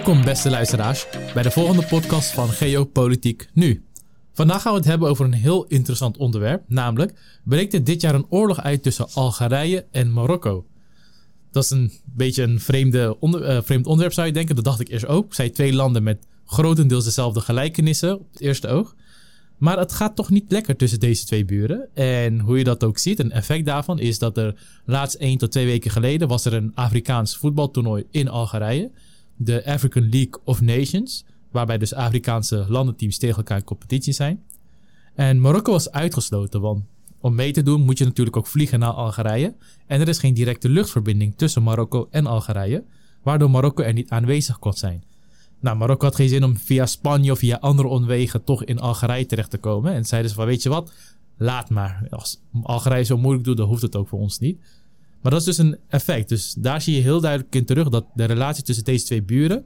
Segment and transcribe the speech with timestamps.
[0.00, 3.84] Welkom beste luisteraars bij de volgende podcast van Geopolitiek Nu.
[4.32, 8.14] Vandaag gaan we het hebben over een heel interessant onderwerp, namelijk breekt er dit jaar
[8.14, 10.66] een oorlog uit tussen Algerije en Marokko.
[11.50, 14.80] Dat is een beetje een vreemde onder, uh, vreemd onderwerp zou je denken, dat dacht
[14.80, 15.34] ik eerst ook.
[15.34, 18.94] Zij twee landen met grotendeels dezelfde gelijkenissen op het eerste oog.
[19.58, 21.88] Maar het gaat toch niet lekker tussen deze twee buren.
[21.94, 24.54] En hoe je dat ook ziet, een effect daarvan is dat er
[24.84, 28.90] laatst één tot twee weken geleden was er een Afrikaans voetbaltoernooi in Algerije.
[29.42, 31.24] De African League of Nations.
[31.50, 34.42] Waarbij dus Afrikaanse landenteams tegen elkaar in competitie zijn.
[35.14, 36.84] En Marokko was uitgesloten, want
[37.20, 39.54] om mee te doen moet je natuurlijk ook vliegen naar Algerije.
[39.86, 42.84] En er is geen directe luchtverbinding tussen Marokko en Algerije,
[43.22, 45.04] waardoor Marokko er niet aanwezig kon zijn.
[45.60, 49.26] Nou, Marokko had geen zin om via Spanje of via andere omwegen toch in Algerije
[49.26, 49.92] terecht te komen.
[49.92, 50.92] En zeiden ze van, weet je wat,
[51.36, 52.06] laat maar.
[52.10, 54.60] Als Algerije zo moeilijk doet, dan hoeft het ook voor ons niet.
[55.20, 56.28] Maar dat is dus een effect.
[56.28, 59.64] Dus daar zie je heel duidelijk in terug dat de relatie tussen deze twee buren...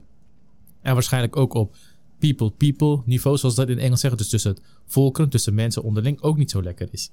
[0.81, 1.75] en waarschijnlijk ook op
[2.19, 4.19] people-people niveau, zoals dat in Engels zeggen...
[4.19, 7.11] dus tussen het volkeren, tussen mensen onderling, ook niet zo lekker is.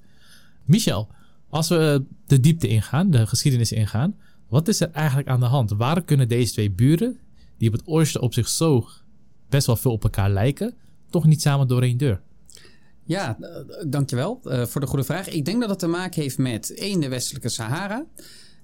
[0.65, 1.09] Michel,
[1.49, 4.17] als we de diepte ingaan, de geschiedenis ingaan...
[4.49, 5.71] wat is er eigenlijk aan de hand?
[5.71, 7.19] Waar kunnen deze twee buren
[7.59, 8.89] die op het oosten op zich zo
[9.49, 10.75] best wel veel op elkaar lijken,
[11.11, 12.21] toch niet samen door één deur?
[13.05, 13.49] Ja, uh,
[13.87, 15.29] dankjewel uh, voor de goede vraag.
[15.29, 18.07] Ik denk dat het te maken heeft met één, de westelijke Sahara.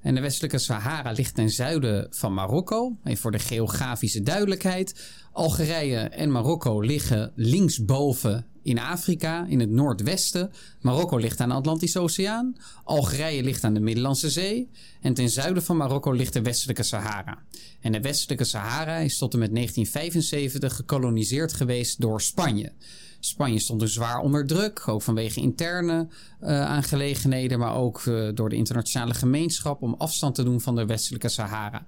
[0.00, 2.96] En de westelijke Sahara ligt ten zuiden van Marokko.
[3.04, 5.10] Even voor de geografische duidelijkheid.
[5.32, 10.50] Algerije en Marokko liggen linksboven in Afrika, in het noordwesten.
[10.80, 12.56] Marokko ligt aan de Atlantische Oceaan.
[12.84, 14.70] Algerije ligt aan de Middellandse Zee.
[15.00, 17.38] En ten zuiden van Marokko ligt de westelijke Sahara.
[17.80, 22.72] En de westelijke Sahara is tot en met 1975 gekoloniseerd geweest door Spanje.
[23.20, 26.08] Spanje stond dus zwaar onder druk, ook vanwege interne
[26.40, 30.86] uh, aangelegenheden, maar ook uh, door de internationale gemeenschap om afstand te doen van de
[30.86, 31.86] westelijke Sahara.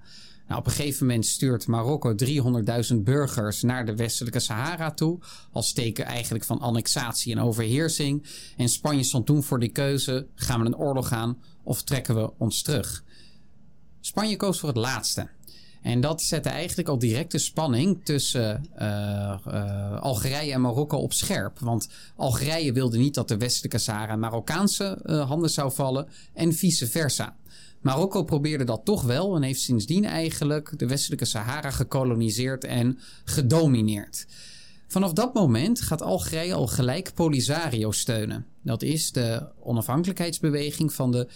[0.51, 2.15] Nou, op een gegeven moment stuurt Marokko
[2.93, 5.19] 300.000 burgers naar de westelijke Sahara toe.
[5.53, 8.27] Als teken eigenlijk van annexatie en overheersing.
[8.57, 12.33] En Spanje stond toen voor die keuze: gaan we een oorlog aan of trekken we
[12.39, 13.05] ons terug?
[14.01, 15.29] Spanje koos voor het laatste.
[15.83, 21.13] En dat zette eigenlijk al direct de spanning tussen uh, uh, Algerije en Marokko op
[21.13, 21.59] scherp.
[21.59, 26.87] Want Algerije wilde niet dat de westelijke Sahara Marokkaanse uh, handen zou vallen en vice
[26.87, 27.37] versa.
[27.81, 34.27] Marokko probeerde dat toch wel en heeft sindsdien eigenlijk de westelijke Sahara gekoloniseerd en gedomineerd.
[34.87, 38.47] Vanaf dat moment gaat Algerije al gelijk Polisario steunen.
[38.63, 41.29] Dat is de onafhankelijkheidsbeweging van de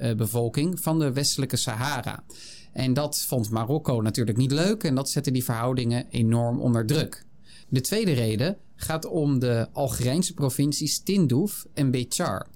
[0.00, 2.24] Sahari-bevolking van de westelijke Sahara.
[2.72, 7.24] En dat vond Marokko natuurlijk niet leuk en dat zette die verhoudingen enorm onder druk.
[7.68, 12.46] De tweede reden gaat om de Algerijnse provincies Tindouf en Béchar.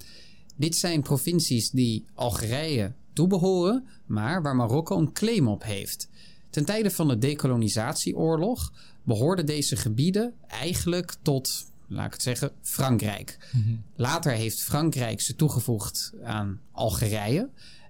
[0.56, 6.08] Dit zijn provincies die Algerije toebehoren, maar waar Marokko een claim op heeft.
[6.50, 8.72] Ten tijde van de decolonisatieoorlog
[9.02, 13.38] behoorden deze gebieden eigenlijk tot, laat ik het zeggen, Frankrijk.
[13.52, 13.82] Mm-hmm.
[13.96, 17.48] Later heeft Frankrijk ze toegevoegd aan Algerije.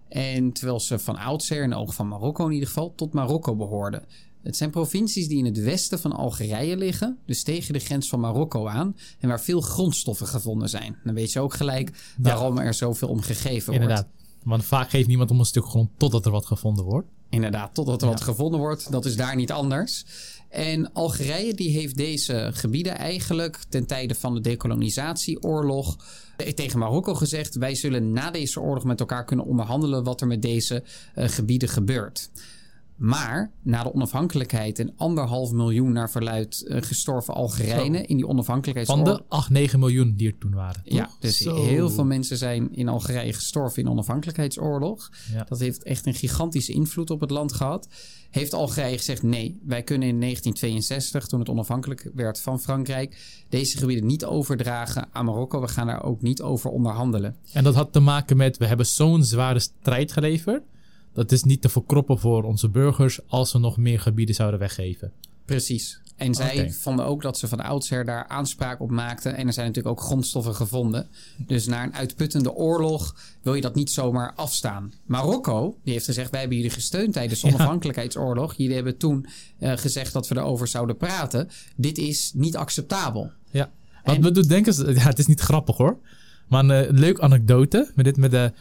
[0.09, 3.57] En terwijl ze van oudsher, in de ogen van Marokko in ieder geval, tot Marokko
[3.57, 4.05] behoorden.
[4.43, 8.21] Het zijn provincies die in het westen van Algerije liggen, dus tegen de grens van
[8.21, 10.97] Marokko aan, en waar veel grondstoffen gevonden zijn.
[11.05, 13.81] Dan weet je ook gelijk waarom er zoveel om gegeven wordt.
[13.81, 14.07] Inderdaad,
[14.43, 17.09] want vaak geeft niemand om een stuk grond totdat er wat gevonden wordt.
[17.35, 18.13] Inderdaad, totdat er ja.
[18.13, 18.93] wat gevonden wordt.
[18.93, 20.05] Dat is daar niet anders.
[20.49, 25.97] En Algerije die heeft deze gebieden eigenlijk ten tijde van de decolonisatieoorlog
[26.55, 30.43] tegen Marokko gezegd: wij zullen na deze oorlog met elkaar kunnen onderhandelen wat er met
[30.43, 30.83] deze
[31.15, 32.31] uh, gebieden gebeurt.
[32.97, 39.07] Maar na de onafhankelijkheid en anderhalf miljoen naar verluid uh, gestorven Algerijnen in die onafhankelijkheidsoorlog.
[39.07, 40.81] Van de 8, 9 miljoen die er toen waren.
[40.85, 41.65] Ja, dus Zo.
[41.65, 45.11] heel veel mensen zijn in Algerije gestorven in de onafhankelijkheidsoorlog.
[45.33, 45.45] Ja.
[45.49, 47.89] Dat heeft echt een gigantische invloed op het land gehad.
[48.31, 53.79] Heeft Algerije gezegd: nee, wij kunnen in 1962, toen het onafhankelijk werd van Frankrijk, deze
[53.79, 55.61] gebieden niet overdragen aan Marokko.
[55.61, 57.37] We gaan daar ook niet over onderhandelen.
[57.53, 60.63] En dat had te maken met: we hebben zo'n zware strijd geleverd
[61.15, 65.13] dat is niet te verkroppen voor onze burgers als we nog meer gebieden zouden weggeven.
[65.45, 66.03] Precies.
[66.17, 66.73] En zij okay.
[66.73, 69.37] vonden ook dat ze van oudsher daar aanspraak op maakten.
[69.37, 71.09] En er zijn natuurlijk ook grondstoffen gevonden.
[71.47, 74.93] Dus na een uitputtende oorlog wil je dat niet zomaar afstaan.
[75.07, 78.51] Marokko, die heeft gezegd: wij hebben jullie gesteund tijdens de onafhankelijkheidsoorlog.
[78.51, 78.57] Ja.
[78.57, 79.27] Jullie hebben toen
[79.61, 81.49] uh, gezegd dat we erover zouden praten.
[81.77, 83.31] Dit is niet acceptabel.
[83.51, 83.71] Ja,
[84.05, 84.23] wat en...
[84.23, 85.99] we doen denken, ja, het is niet grappig hoor.
[86.49, 88.59] Maar een uh, leuk anekdote met dit met de uh,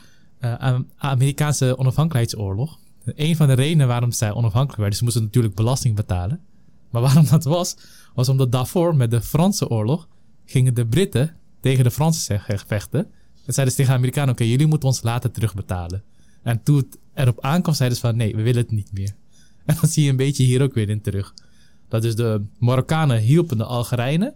[0.97, 2.79] Amerikaanse onafhankelijkheidsoorlog.
[3.05, 6.39] Een van de redenen waarom zij onafhankelijk werden, ze moesten natuurlijk belasting betalen.
[6.89, 7.77] Maar waarom dat was,
[8.13, 10.07] was omdat daarvoor met de Franse oorlog
[10.45, 13.07] gingen de Britten tegen de Fransen vechten.
[13.45, 16.03] En zeiden ze tegen de Amerikanen, oké, jullie moeten ons later terugbetalen.
[16.43, 19.11] En toen het erop aankwam, zeiden ze van nee, we willen het niet meer.
[19.65, 21.33] En dat zie je een beetje hier ook weer in terug.
[21.87, 24.33] Dat is de Marokkanen hielpen de Algerijnen,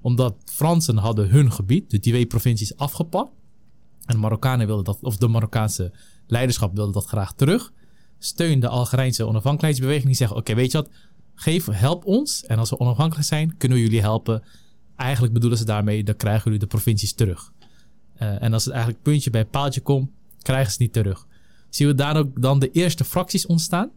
[0.00, 3.30] omdat Fransen hadden hun gebied, de twee provincies, afgepakt.
[4.06, 5.92] En de Marokkanen wilden dat, of de Marokkaanse
[6.26, 7.72] leiderschap wilde dat graag terug.
[8.18, 10.16] Steun de Algerijnse onafhankelijkheidsbeweging.
[10.16, 10.88] Zeggen: Oké, weet je wat?
[11.34, 12.44] Geef, help ons.
[12.44, 14.42] En als we onafhankelijk zijn, kunnen we jullie helpen.
[14.96, 17.52] Eigenlijk bedoelen ze daarmee: dan krijgen jullie de provincies terug.
[18.22, 20.10] Uh, en als het eigenlijk puntje bij paaltje komt,
[20.42, 21.26] krijgen ze het niet terug.
[21.68, 23.90] Zien we daar ook dan de eerste fracties ontstaan?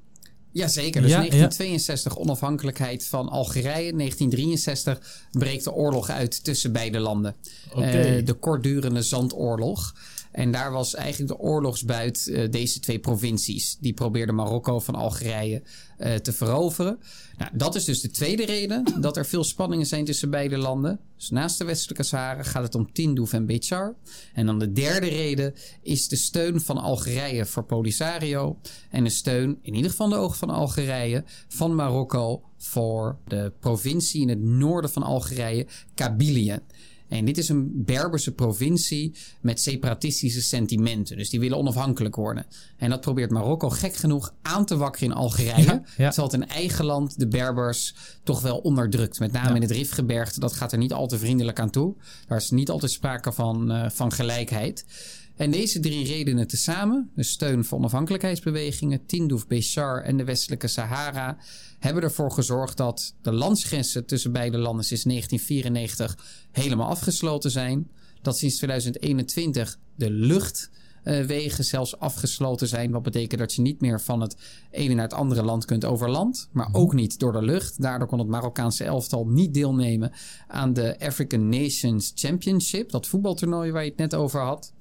[0.56, 2.20] Jazeker, dus ja, 1962 ja.
[2.20, 3.96] onafhankelijkheid van Algerije.
[3.96, 7.36] 1963 breekt de oorlog uit tussen beide landen.
[7.74, 8.18] Okay.
[8.18, 9.96] Uh, de kortdurende zandoorlog.
[10.36, 13.78] En daar was eigenlijk de oorlogsbuit uh, deze twee provincies.
[13.80, 15.62] Die probeerde Marokko van Algerije
[16.00, 17.00] uh, te veroveren.
[17.38, 21.00] Nou, dat is dus de tweede reden dat er veel spanningen zijn tussen beide landen.
[21.16, 23.96] Dus naast de westelijke Sahara gaat het om Tindouf en Béchar.
[24.34, 28.58] En dan de derde reden is de steun van Algerije voor Polisario.
[28.90, 34.22] En de steun, in ieder geval de ogen van Algerije, van Marokko voor de provincie
[34.22, 36.60] in het noorden van Algerije, Kabylië.
[37.08, 41.18] En dit is een Berberse provincie met separatistische sentimenten.
[41.18, 42.46] Dus die willen onafhankelijk worden.
[42.78, 45.82] En dat probeert Marokko gek genoeg aan te wakkeren in Algerije.
[45.98, 49.20] Ja, Terwijl het in eigen land de Berbers toch wel onderdrukt.
[49.20, 50.40] Met name in het Rifgebergte.
[50.40, 51.96] Dat gaat er niet al te vriendelijk aan toe.
[52.28, 54.86] Daar is niet altijd sprake van, uh, van gelijkheid.
[55.36, 61.38] En deze drie redenen tezamen, de steun van onafhankelijkheidsbewegingen, Tindouf, Béchar en de westelijke Sahara,
[61.80, 67.90] hebben ervoor gezorgd dat de landsgrenzen tussen beide landen sinds 1994 helemaal afgesloten zijn.
[68.22, 72.92] Dat sinds 2021 de luchtwegen zelfs afgesloten zijn.
[72.92, 74.36] Wat betekent dat je niet meer van het
[74.72, 76.50] ene naar het andere land kunt over land.
[76.52, 77.82] Maar ook niet door de lucht.
[77.82, 80.12] Daardoor kon het Marokkaanse elftal niet deelnemen
[80.48, 82.90] aan de African Nations Championship.
[82.92, 84.74] Dat voetbaltoernooi waar je het net over had.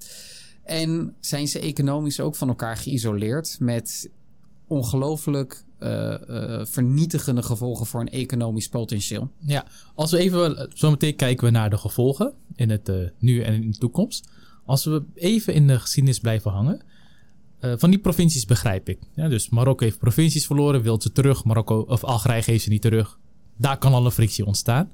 [0.65, 4.09] En zijn ze economisch ook van elkaar geïsoleerd met
[4.67, 6.15] ongelooflijk uh,
[6.65, 9.31] vernietigende gevolgen voor een economisch potentieel.
[9.39, 9.65] Ja,
[9.95, 13.71] als we even, zometeen kijken we naar de gevolgen in het uh, nu en in
[13.71, 14.29] de toekomst.
[14.65, 16.81] Als we even in de geschiedenis blijven hangen,
[17.59, 18.99] van die provincies begrijp ik.
[19.15, 21.43] Dus Marokko heeft provincies verloren, wil ze terug.
[21.43, 23.19] Marokko of Algerije geeft ze niet terug.
[23.57, 24.91] Daar kan al een frictie ontstaan.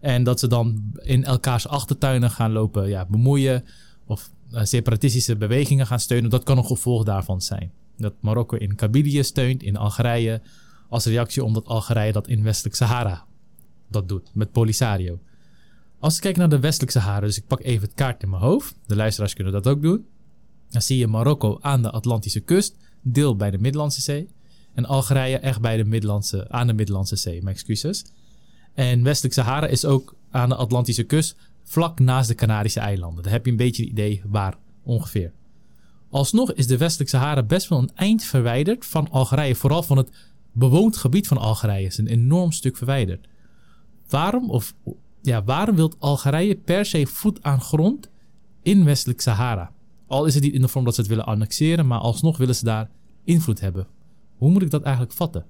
[0.00, 3.64] En dat ze dan in elkaars achtertuinen gaan lopen ja, bemoeien
[4.06, 9.22] of separatistische bewegingen gaan steunen, dat kan een gevolg daarvan zijn dat Marokko in Kabylië
[9.22, 10.40] steunt, in Algerije,
[10.88, 13.24] als reactie omdat Algerije dat in Westelijk Sahara
[13.88, 15.18] dat doet, met Polisario.
[15.98, 18.42] Als ik kijk naar de Westelijke Sahara, dus ik pak even het kaart in mijn
[18.42, 20.06] hoofd, de luisteraars kunnen dat ook doen,
[20.70, 24.28] dan zie je Marokko aan de Atlantische kust, deel bij de Middellandse Zee,
[24.74, 28.04] en Algerije echt bij de Middellandse, aan de Middellandse Zee, mijn excuses.
[28.74, 33.22] En Westelijk Sahara is ook aan de Atlantische kust, vlak naast de Canarische eilanden.
[33.22, 35.32] Daar heb je een beetje een idee waar ongeveer.
[36.10, 39.54] Alsnog is de Westelijke Sahara best wel een eind verwijderd van Algerije.
[39.54, 40.10] Vooral van het
[40.52, 41.86] bewoond gebied van Algerije.
[41.86, 43.28] is een enorm stuk verwijderd.
[44.08, 44.74] Waarom, of,
[45.22, 48.10] ja, waarom wil Algerije per se voet aan grond
[48.62, 49.72] in Westelijk Sahara?
[50.06, 52.54] Al is het niet in de vorm dat ze het willen annexeren, maar alsnog willen
[52.54, 52.90] ze daar
[53.24, 53.86] invloed hebben.
[54.36, 55.46] Hoe moet ik dat eigenlijk vatten?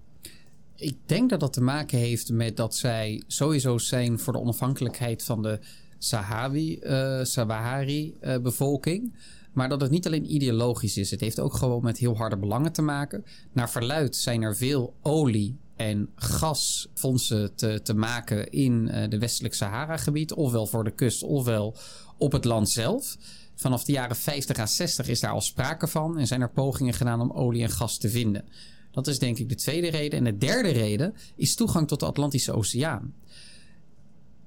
[0.76, 5.24] Ik denk dat dat te maken heeft met dat zij sowieso zijn voor de onafhankelijkheid
[5.24, 5.60] van de
[6.04, 9.14] Sahawi, uh, Sahari uh, bevolking.
[9.52, 11.10] Maar dat het niet alleen ideologisch is.
[11.10, 13.24] Het heeft ook gewoon met heel harde belangen te maken.
[13.52, 19.54] Naar verluid zijn er veel olie en gasfondsen te, te maken in uh, de westelijk
[19.54, 20.32] Sahara-gebied.
[20.32, 21.76] Ofwel voor de kust, ofwel
[22.18, 23.16] op het land zelf.
[23.54, 26.18] Vanaf de jaren 50 à 60 is daar al sprake van.
[26.18, 28.44] En zijn er pogingen gedaan om olie en gas te vinden.
[28.90, 30.18] Dat is denk ik de tweede reden.
[30.18, 33.14] En de derde reden is toegang tot de Atlantische Oceaan.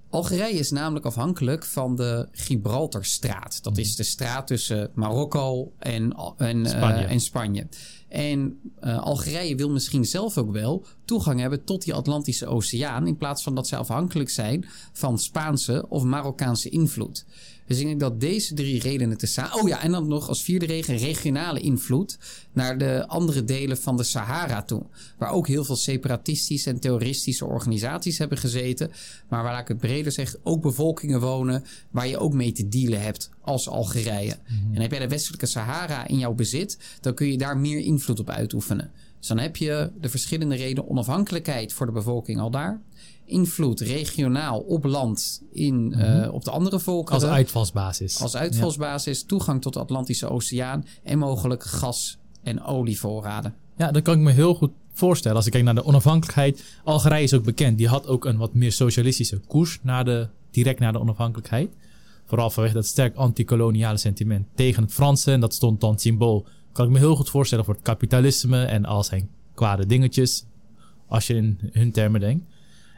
[0.10, 3.64] Algerije is namelijk afhankelijk van de Gibraltarstraat.
[3.64, 7.04] Dat is de straat tussen Marokko en, en Spanje.
[7.04, 7.68] Uh, en, Spanje.
[8.08, 13.08] en uh, Algerije wil misschien zelf ook wel toegang hebben tot die Atlantische Oceaan.
[13.08, 17.26] In plaats van dat zij afhankelijk zijn van Spaanse of Marokkaanse invloed.
[17.68, 19.62] Dus ik denk dat deze drie redenen te samen.
[19.62, 22.18] Oh ja, en dan nog als vierde reden regionale invloed
[22.54, 24.86] naar de andere delen van de Sahara toe.
[25.18, 28.92] Waar ook heel veel separatistische en terroristische organisaties hebben gezeten.
[29.30, 32.70] Maar waar, laat ik het breder zeg, ook bevolkingen wonen waar je ook mee te
[32.70, 34.38] dealen hebt als Algerije.
[34.48, 34.76] Mhm.
[34.76, 38.20] En heb jij de westelijke Sahara in jouw bezit, dan kun je daar meer invloed
[38.20, 38.92] op uitoefenen.
[39.20, 42.82] Dus dan heb je de verschillende redenen onafhankelijkheid voor de bevolking al daar
[43.28, 47.22] invloed regionaal op land in, mm op de andere volkeren.
[47.22, 48.22] Als uitvalsbasis.
[48.22, 53.54] Als uitvalsbasis, toegang tot de Atlantische Oceaan en mogelijk gas- en olievoorraden.
[53.78, 55.38] Ja, dat kan ik me heel goed voorstellen.
[55.38, 56.64] Als ik kijk naar de onafhankelijkheid.
[56.84, 57.78] Algerije is ook bekend.
[57.78, 61.70] Die had ook een wat meer socialistische koers na de, direct na de onafhankelijkheid.
[62.26, 65.32] Vooral vanwege dat sterk anti-koloniale sentiment tegen het Franse.
[65.32, 68.86] En dat stond dan symbool, kan ik me heel goed voorstellen, voor het kapitalisme en
[68.86, 70.46] al zijn kwade dingetjes,
[71.08, 72.46] als je in hun termen denkt.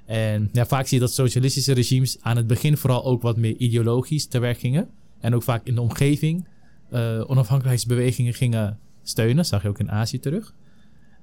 [0.09, 3.55] En ja, vaak zie je dat socialistische regimes aan het begin vooral ook wat meer
[3.55, 4.89] ideologisch te werk gingen.
[5.19, 6.47] En ook vaak in de omgeving
[6.93, 9.45] uh, onafhankelijkheidsbewegingen gingen steunen.
[9.45, 10.53] Zag je ook in Azië terug.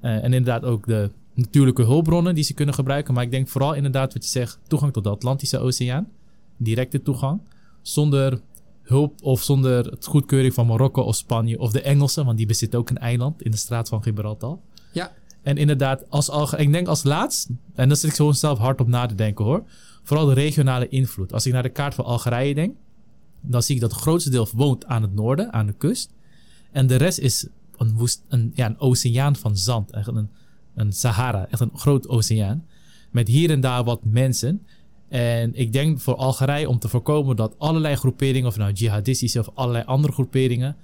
[0.02, 3.14] Uh, en inderdaad ook de natuurlijke hulpbronnen die ze kunnen gebruiken.
[3.14, 6.08] Maar ik denk vooral inderdaad wat je zegt, toegang tot de Atlantische Oceaan.
[6.56, 7.40] Directe toegang.
[7.82, 8.40] Zonder
[8.82, 12.24] hulp of zonder het goedkeuring van Marokko of Spanje of de Engelsen.
[12.24, 14.58] Want die bezitten ook een eiland in de straat van Gibraltar.
[15.46, 18.80] En inderdaad, als al, ik denk als laatst, en daar zit ik zo zelf hard
[18.80, 19.64] op na te denken hoor.
[20.02, 21.32] Vooral de regionale invloed.
[21.32, 22.76] Als ik naar de kaart van Algerije denk,
[23.40, 26.12] dan zie ik dat het grootste deel woont aan het noorden, aan de kust.
[26.72, 29.92] En de rest is een, woest, een, ja, een oceaan van zand.
[29.92, 30.28] Echt een,
[30.74, 32.64] een Sahara, echt een groot oceaan.
[33.10, 34.66] Met hier en daar wat mensen.
[35.08, 39.50] En ik denk voor Algerije om te voorkomen dat allerlei groeperingen, of nou jihadistische of
[39.54, 40.76] allerlei andere groeperingen,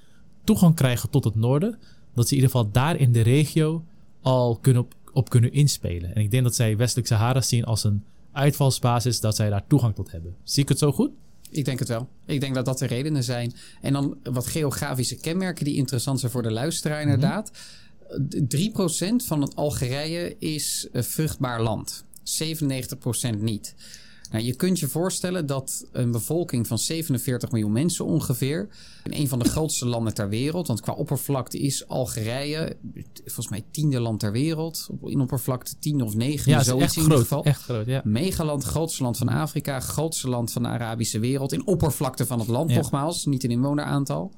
[0.44, 1.78] toegang krijgen tot het noorden.
[2.14, 3.84] Dat ze in ieder geval daar in de regio
[4.22, 6.14] al kunnen op, op kunnen inspelen.
[6.14, 9.94] En ik denk dat zij Westelijk Sahara zien als een uitvalsbasis dat zij daar toegang
[9.94, 10.36] tot hebben.
[10.42, 11.10] Zie ik het zo goed?
[11.50, 12.08] Ik denk het wel.
[12.26, 13.52] Ik denk dat dat de redenen zijn.
[13.80, 17.12] En dan wat geografische kenmerken die interessant zijn voor de luisteraar mhm.
[17.12, 17.52] inderdaad.
[19.22, 22.04] 3% van het Algerije is vruchtbaar land.
[23.34, 23.74] 97% niet.
[24.32, 28.68] Nou, je kunt je voorstellen dat een bevolking van 47 miljoen mensen ongeveer.
[29.04, 30.66] in een van de grootste landen ter wereld.
[30.66, 32.76] Want qua oppervlakte is Algerije.
[33.24, 34.88] volgens mij tiende land ter wereld.
[35.04, 36.50] In oppervlakte 10 of 9.
[36.50, 37.44] Ja, zoiets echt in groot, geval.
[37.44, 38.00] Echt groot, ja.
[38.04, 39.80] Megaland, grootste land van Afrika.
[39.80, 41.52] Grootste land van de Arabische wereld.
[41.52, 43.24] In oppervlakte van het land, nogmaals.
[43.24, 44.32] Niet in inwoneraantal.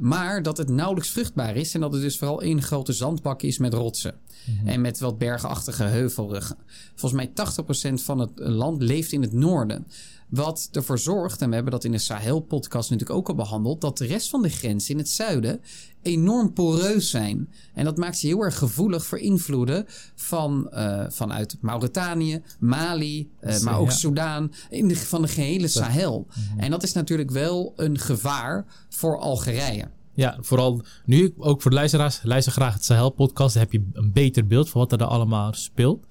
[0.00, 3.58] Maar dat het nauwelijks vruchtbaar is en dat het dus vooral één grote zandbak is
[3.58, 4.14] met rotsen.
[4.46, 4.68] Mhm.
[4.68, 6.56] En met wat bergachtige heuvelruggen.
[6.94, 9.86] Volgens mij 80% van het land leeft in het noorden.
[10.30, 13.98] Wat ervoor zorgt, en we hebben dat in de Sahel-podcast natuurlijk ook al behandeld, dat
[13.98, 15.60] de rest van de grenzen in het zuiden
[16.02, 17.48] enorm poreus zijn.
[17.74, 19.84] En dat maakt ze heel erg gevoelig voor invloeden
[20.14, 23.94] van, uh, vanuit Mauritanië, Mali, uh, maar ook ja.
[23.94, 26.26] Soudaan, in de, van de gehele Sahel.
[26.26, 26.60] Mhm.
[26.60, 29.88] En dat is natuurlijk wel een gevaar voor Algerije.
[30.14, 32.20] Ja, vooral nu ook voor de luisteraars.
[32.22, 33.54] Luister graag het Sahel-podcast.
[33.54, 36.06] Dan heb je een beter beeld van wat er allemaal speelt.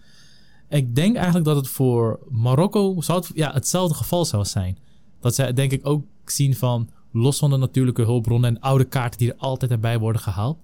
[0.70, 4.78] Ik denk eigenlijk dat het voor Marokko zou ja, hetzelfde geval zou zijn.
[5.20, 9.20] Dat zij denk ik ook zien van los van de natuurlijke hulpbronnen en oude kaarten
[9.20, 10.58] die er altijd erbij worden gehaald.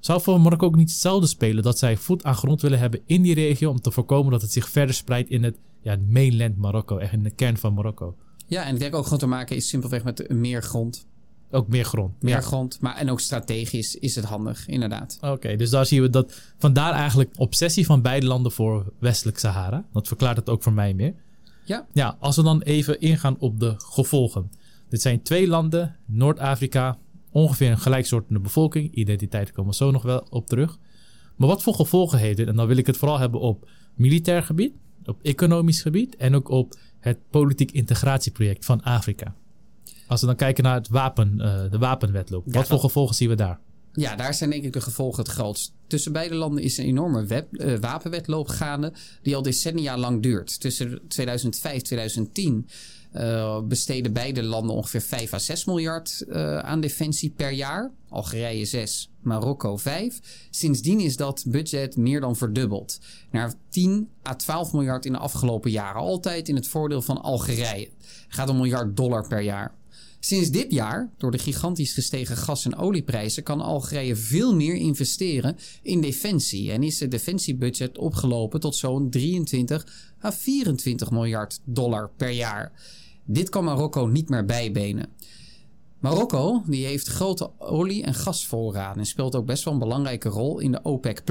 [0.00, 3.22] Zou voor Marokko ook niet hetzelfde spelen dat zij voet aan grond willen hebben in
[3.22, 6.98] die regio om te voorkomen dat het zich verder spreidt in het ja, mainland Marokko,
[6.98, 8.14] echt in de kern van Marokko?
[8.46, 11.06] Ja, en ik denk ook gewoon te maken is simpelweg met meer grond.
[11.50, 12.22] Ook meer grond.
[12.22, 15.18] Meer grond, maar en ook strategisch is het handig, inderdaad.
[15.20, 19.84] Oké, dus daar zien we dat vandaar eigenlijk obsessie van beide landen voor Westelijk Sahara.
[19.92, 21.14] Dat verklaart het ook voor mij meer.
[21.64, 21.86] Ja.
[21.92, 24.50] Ja, als we dan even ingaan op de gevolgen.
[24.88, 26.98] Dit zijn twee landen, Noord-Afrika,
[27.30, 28.94] ongeveer een gelijksoortende bevolking.
[28.94, 30.78] Identiteit komen we zo nog wel op terug.
[31.36, 32.48] Maar wat voor gevolgen heeft dit?
[32.48, 34.72] En dan wil ik het vooral hebben op militair gebied,
[35.04, 39.34] op economisch gebied en ook op het politiek integratieproject van Afrika.
[40.08, 43.34] Als we dan kijken naar het wapen, uh, de wapenwetloop, wat voor gevolgen zien we
[43.34, 43.60] daar?
[43.92, 45.72] Ja, daar zijn denk ik de gevolgen het grootst.
[45.86, 50.60] Tussen beide landen is een enorme web, uh, wapenwetloop gaande, die al decennia lang duurt.
[50.60, 52.68] Tussen 2005 en 2010
[53.16, 57.90] uh, besteden beide landen ongeveer 5 à 6 miljard uh, aan defensie per jaar.
[58.08, 60.20] Algerije 6, Marokko 5.
[60.50, 62.98] Sindsdien is dat budget meer dan verdubbeld.
[63.30, 66.00] Naar 10 à 12 miljard in de afgelopen jaren.
[66.00, 67.88] Altijd in het voordeel van Algerije.
[68.00, 69.74] Het gaat om miljard dollar per jaar.
[70.28, 75.56] Sinds dit jaar, door de gigantisch gestegen gas- en olieprijzen, kan Algerije veel meer investeren
[75.82, 76.72] in defensie.
[76.72, 79.86] En is het defensiebudget opgelopen tot zo'n 23
[80.24, 82.72] à 24 miljard dollar per jaar.
[83.24, 85.08] Dit kan Marokko niet meer bijbenen.
[85.98, 90.58] Marokko die heeft grote olie- en gasvoorraden en speelt ook best wel een belangrijke rol
[90.58, 91.22] in de OPEC+.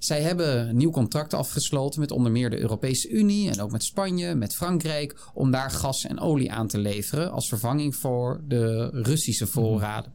[0.00, 3.84] Zij hebben een nieuw contract afgesloten met onder meer de Europese Unie en ook met
[3.84, 8.88] Spanje, met Frankrijk, om daar gas en olie aan te leveren als vervanging voor de
[8.92, 9.52] Russische mhm.
[9.52, 10.12] voorraden.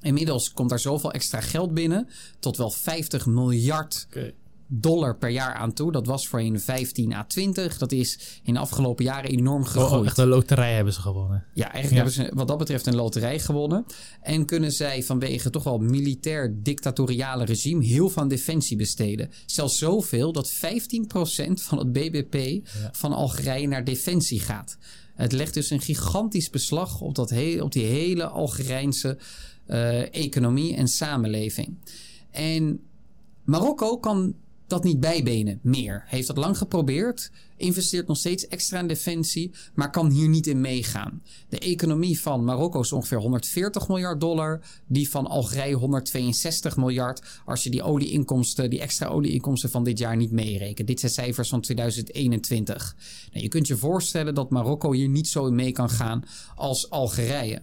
[0.00, 2.08] Inmiddels komt daar zoveel extra geld binnen,
[2.38, 4.06] tot wel 50 miljard
[4.72, 5.92] dollar per jaar aan toe.
[5.92, 7.78] Dat was voorheen 15 à 20.
[7.78, 9.92] Dat is in de afgelopen jaren enorm gegroeid.
[9.92, 11.44] Oh, echt een loterij hebben ze gewonnen.
[11.54, 13.84] Ja, eigenlijk hebben ze wat dat betreft een loterij gewonnen.
[14.22, 19.30] En kunnen zij vanwege toch wel militair dictatoriale regime heel veel aan defensie besteden.
[19.46, 20.56] Zelfs zoveel dat 15%
[21.52, 24.78] van het BBP van Algerije naar defensie gaat.
[25.14, 29.18] Het legt dus een gigantisch beslag op, dat op die hele Algerijnse
[29.66, 31.76] uh, economie en samenleving.
[32.30, 32.80] En
[33.44, 34.34] Marokko kan
[34.70, 36.04] dat niet bijbenen meer.
[36.06, 40.60] Heeft dat lang geprobeerd, investeert nog steeds extra in defensie, maar kan hier niet in
[40.60, 41.22] meegaan.
[41.48, 47.62] De economie van Marokko is ongeveer 140 miljard dollar, die van Algerije 162 miljard, als
[47.62, 50.88] je die olieinkomsten, die extra olieinkomsten van dit jaar niet meerekent.
[50.88, 52.96] Dit zijn cijfers van 2021.
[53.32, 56.24] Nou, je kunt je voorstellen dat Marokko hier niet zo in mee kan gaan
[56.54, 57.62] als Algerije.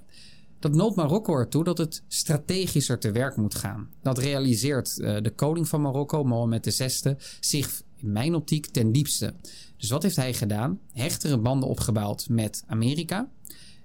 [0.68, 3.90] Dat noopt Marokko ertoe dat het strategischer te werk moet gaan.
[4.02, 9.34] Dat realiseert uh, de koning van Marokko, Mohammed VI, zich in mijn optiek ten diepste.
[9.78, 10.80] Dus wat heeft hij gedaan?
[10.92, 13.30] Hechtere banden opgebouwd met Amerika,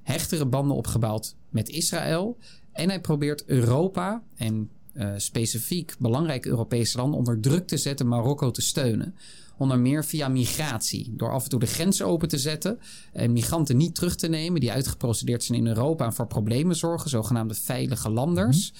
[0.02, 2.38] hechtere banden opgebouwd met Israël.
[2.72, 8.50] En hij probeert Europa en uh, specifiek belangrijke Europese landen onder druk te zetten Marokko
[8.50, 9.14] te steunen.
[9.62, 11.12] Onder meer via migratie.
[11.16, 12.78] Door af en toe de grenzen open te zetten.
[13.12, 17.10] En migranten niet terug te nemen die uitgeprocedeerd zijn in Europa en voor problemen zorgen.
[17.10, 18.72] Zogenaamde veilige landers.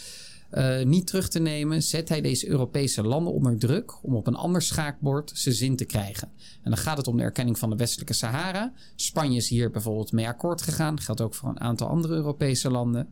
[0.53, 4.35] Uh, niet terug te nemen, zet hij deze Europese landen onder druk om op een
[4.35, 6.29] ander schaakbord zijn zin te krijgen.
[6.63, 8.73] En dan gaat het om de erkenning van de westelijke Sahara.
[8.97, 10.95] Spanje is hier bijvoorbeeld mee akkoord gegaan.
[10.95, 13.09] Dat geldt ook voor een aantal andere Europese landen.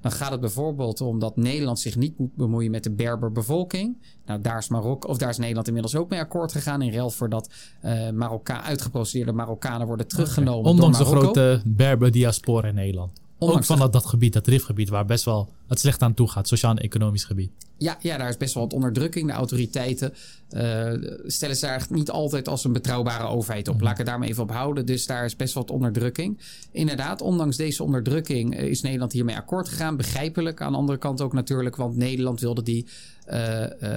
[0.00, 3.96] Dan gaat het bijvoorbeeld om dat Nederland zich niet moet bemoeien met de Berberbevolking.
[4.26, 6.82] Nou, daar is, Marokko, of daar is Nederland inmiddels ook mee akkoord gegaan.
[6.82, 7.50] In ruil voor dat
[7.84, 10.60] uh, Marokka, uitgeprocedeerde Marokkanen worden teruggenomen.
[10.60, 10.72] Okay.
[10.72, 13.20] Ondanks de grote Berber-diaspora in Nederland.
[13.38, 16.30] Ondanks ook van dat, dat gebied, dat rifgebied, waar best wel het slecht aan toe
[16.30, 17.50] gaat, sociaal en economisch gebied.
[17.78, 19.26] Ja, ja, daar is best wel wat onderdrukking.
[19.26, 20.14] De autoriteiten
[20.50, 20.92] uh,
[21.26, 23.74] stellen ze daar niet altijd als een betrouwbare overheid op.
[23.74, 23.82] Mm.
[23.82, 24.86] Laat ik het daar maar even op houden.
[24.86, 26.38] Dus daar is best wel wat onderdrukking.
[26.72, 29.96] Inderdaad, ondanks deze onderdrukking eh, is Nederland hiermee akkoord gegaan.
[29.96, 30.60] Begrijpelijk.
[30.60, 32.86] Aan de andere kant ook natuurlijk, want Nederland wilde die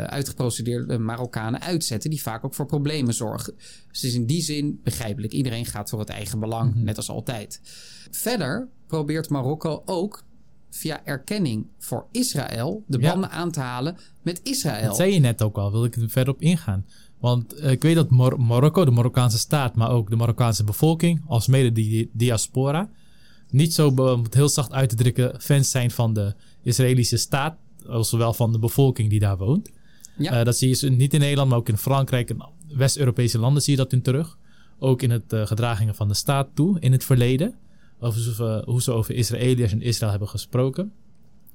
[0.06, 3.54] uitgeprocedeerde Marokkanen uitzetten, die vaak ook voor problemen zorgen.
[3.92, 5.34] Dus is in die zin begrijpelijk.
[5.34, 6.84] Iedereen gaat voor het eigen belang, mm -hmm.
[6.84, 7.62] net als altijd.
[8.12, 10.24] Verder probeert Marokko ook
[10.70, 13.36] via erkenning voor Israël de banden ja.
[13.36, 14.88] aan te halen met Israël.
[14.88, 16.86] Dat zei je net ook al, wil ik er verder op ingaan.
[17.20, 21.22] Want uh, ik weet dat Mar Marokko, de Marokkaanse staat, maar ook de Marokkaanse bevolking,
[21.28, 22.90] als mede die diaspora,
[23.50, 26.34] niet zo, om het heel zacht uit te drukken, fans zijn van de
[26.64, 27.58] Israëlische staat,
[28.02, 29.72] zowel van de bevolking die daar woont.
[30.18, 30.40] Ja.
[30.40, 33.74] Uh, dat zie je niet in Nederland, maar ook in Frankrijk en West-Europese landen zie
[33.74, 34.38] je dat in terug.
[34.80, 37.56] Ook in het uh, gedragingen van de staat toe in het verleden
[38.00, 40.92] over hoe ze over Israëliërs en Israël hebben gesproken.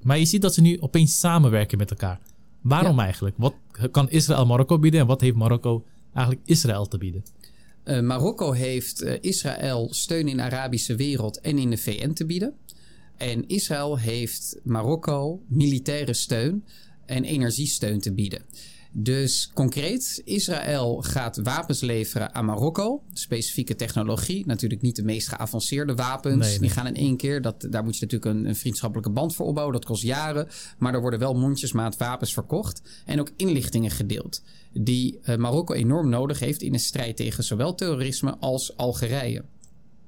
[0.02, 2.20] Maar je ziet dat ze nu opeens samenwerken met elkaar.
[2.60, 3.02] Waarom ja.
[3.02, 3.34] eigenlijk?
[3.38, 3.54] Wat
[3.90, 5.84] kan Israël Marokko bieden en wat heeft Marokko
[6.14, 7.24] eigenlijk Israël te bieden?
[7.84, 12.54] Uh, Marokko heeft Israël steun in de Arabische wereld en in de VN te bieden.
[13.16, 16.64] En Israël heeft Marokko militaire steun
[17.06, 18.42] en energiesteun te bieden.
[18.98, 23.02] Dus concreet, Israël gaat wapens leveren aan Marokko.
[23.12, 24.46] Specifieke technologie.
[24.46, 26.36] Natuurlijk niet de meest geavanceerde wapens.
[26.36, 26.58] Nee, nee.
[26.58, 27.42] Die gaan in één keer.
[27.42, 29.74] Dat, daar moet je natuurlijk een, een, vriendschappelijke band voor opbouwen.
[29.74, 30.48] Dat kost jaren.
[30.78, 32.82] Maar er worden wel mondjesmaat wapens verkocht.
[33.04, 34.42] En ook inlichtingen gedeeld.
[34.72, 39.44] Die uh, Marokko enorm nodig heeft in de strijd tegen zowel terrorisme als Algerije.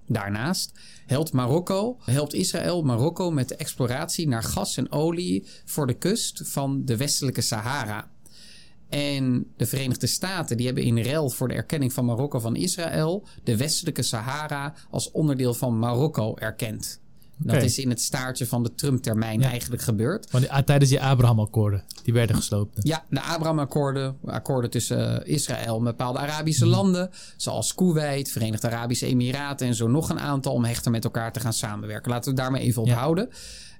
[0.08, 0.72] Daarnaast
[1.06, 6.40] helpt Marokko, helpt Israël Marokko met de exploratie naar gas en olie voor de kust
[6.44, 8.10] van de westelijke Sahara.
[8.88, 13.26] En de Verenigde Staten die hebben in ruil voor de erkenning van Marokko van Israël
[13.44, 17.00] de westelijke Sahara als onderdeel van Marokko erkend.
[17.42, 17.54] Okay.
[17.54, 19.48] Dat is in het staartje van de Trump-termijn ja.
[19.48, 20.30] eigenlijk gebeurd.
[20.30, 22.82] Want die, tijdens die Abraham-akkoorden, die werden gesloten.
[22.86, 26.70] Ja, de Abraham-akkoorden, akkoorden tussen uh, Israël en bepaalde Arabische mm.
[26.70, 31.32] landen, zoals Kuwait, Verenigde Arabische Emiraten en zo nog een aantal, om hechter met elkaar
[31.32, 32.10] te gaan samenwerken.
[32.10, 32.94] Laten we het daar maar even op ja.
[32.94, 33.28] houden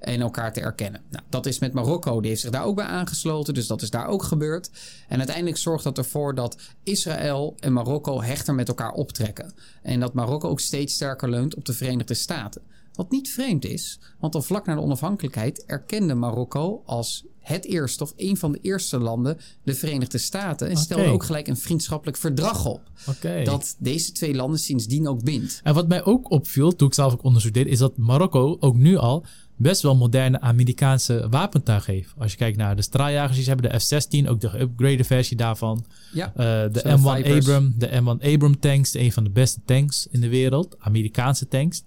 [0.01, 1.01] en elkaar te erkennen.
[1.11, 3.91] Nou, dat is met Marokko, die heeft zich daar ook bij aangesloten, dus dat is
[3.91, 4.71] daar ook gebeurd.
[5.09, 9.53] En uiteindelijk zorgt dat ervoor dat Israël en Marokko hechter met elkaar optrekken.
[9.83, 12.63] En dat Marokko ook steeds sterker leunt op de Verenigde Staten.
[12.99, 18.03] Wat niet vreemd is, want al vlak na de onafhankelijkheid erkende Marokko als het eerste
[18.03, 20.67] of een van de eerste landen de Verenigde Staten.
[20.67, 20.85] En okay.
[20.85, 22.83] stelde ook gelijk een vriendschappelijk verdrag op.
[23.09, 23.45] Okay.
[23.45, 25.61] Dat deze twee landen sindsdien ook bindt.
[25.63, 28.77] En wat mij ook opviel toen ik zelf ook onderzoek deed, is dat Marokko ook
[28.77, 29.25] nu al
[29.57, 32.15] best wel moderne Amerikaanse wapentuig heeft.
[32.19, 35.85] Als je kijkt naar de straaljagers, ze hebben de F-16, ook de geüpgrade versie daarvan.
[36.13, 40.21] Ja, uh, de M1 Abram, de M1 Abram tanks, een van de beste tanks in
[40.21, 41.83] de wereld, Amerikaanse tanks.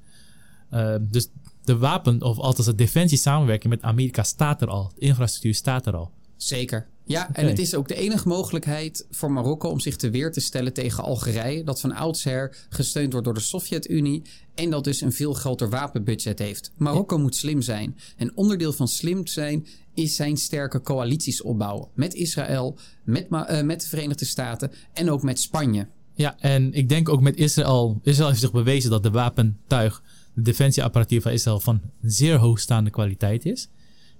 [0.74, 1.28] Uh, dus
[1.64, 4.92] de wapen, of althans de defensie samenwerking met Amerika staat er al.
[4.96, 6.12] De infrastructuur staat er al.
[6.36, 6.88] Zeker.
[7.06, 7.44] Ja, okay.
[7.44, 10.74] en het is ook de enige mogelijkheid voor Marokko om zich te weer te stellen
[10.74, 14.22] tegen Algerije, dat van oudsher gesteund wordt door de Sovjet-Unie
[14.56, 16.72] en dat dus een veel groter wapenbudget heeft.
[16.78, 17.22] Marokko ja.
[17.22, 17.98] moet slim zijn.
[18.18, 23.82] En onderdeel van slim zijn is zijn sterke coalities opbouwen met Israël, met, uh, met
[23.82, 25.88] de Verenigde Staten en ook met Spanje.
[26.14, 28.00] Ja, en ik denk ook met Israël.
[28.04, 33.46] Israël heeft zich bewezen dat de wapentuig, de defensieapparatuur van Israël van zeer hoogstaande kwaliteit
[33.46, 33.70] is.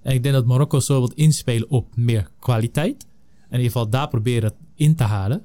[0.02, 3.06] En ik denk dat Marokko zo wil inspelen op meer kwaliteit.
[3.50, 5.44] in ieder geval daar proberen in te halen.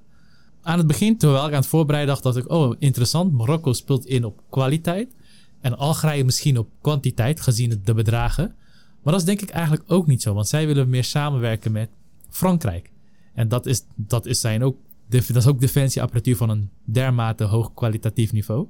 [0.62, 4.06] Aan het begin, terwijl ik aan het voorbereiden dacht, dacht ik, oh interessant, Marokko speelt
[4.06, 5.15] in op kwaliteit.
[5.62, 8.56] En Algerije misschien op kwantiteit, gezien de bedragen.
[9.03, 11.89] Maar dat is denk ik eigenlijk ook niet zo, want zij willen meer samenwerken met
[12.30, 12.91] Frankrijk.
[13.34, 14.77] En dat is, dat is, zijn ook,
[15.08, 18.67] dat is ook defensieapparatuur van een dermate hoog kwalitatief niveau.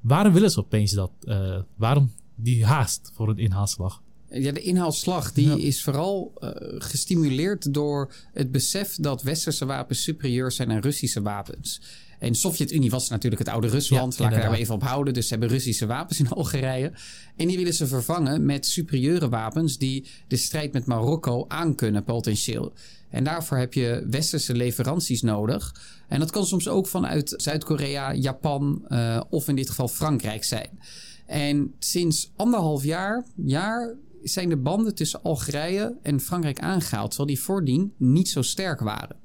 [0.00, 1.10] Waarom willen ze opeens dat?
[1.22, 4.02] Uh, waarom die haast voor een inhaalslag?
[4.30, 10.52] Ja, de inhaalslag die is vooral uh, gestimuleerd door het besef dat westerse wapens superieur
[10.52, 11.80] zijn aan Russische wapens.
[12.18, 14.16] En de Sovjet-Unie was natuurlijk het oude Rusland.
[14.16, 15.14] Ja, Laat ik daar even op houden.
[15.14, 16.92] Dus ze hebben Russische wapens in Algerije.
[17.36, 22.72] En die willen ze vervangen met superieure wapens die de strijd met Marokko aankunnen potentieel.
[23.10, 25.74] En daarvoor heb je westerse leveranties nodig.
[26.08, 30.78] En dat kan soms ook vanuit Zuid-Korea, Japan uh, of in dit geval Frankrijk zijn.
[31.26, 37.44] En sinds anderhalf jaar, jaar zijn de banden tussen Algerije en Frankrijk aangehaald, terwijl die
[37.44, 39.16] voordien niet zo sterk waren.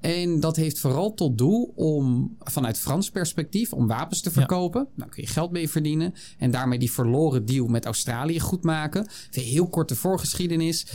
[0.00, 4.80] En dat heeft vooral tot doel om vanuit Frans perspectief om wapens te verkopen.
[4.80, 4.90] Ja.
[4.94, 6.14] Nou kun je geld mee verdienen.
[6.38, 9.06] En daarmee die verloren deal met Australië goed maken.
[9.30, 10.86] Even heel korte voorgeschiedenis.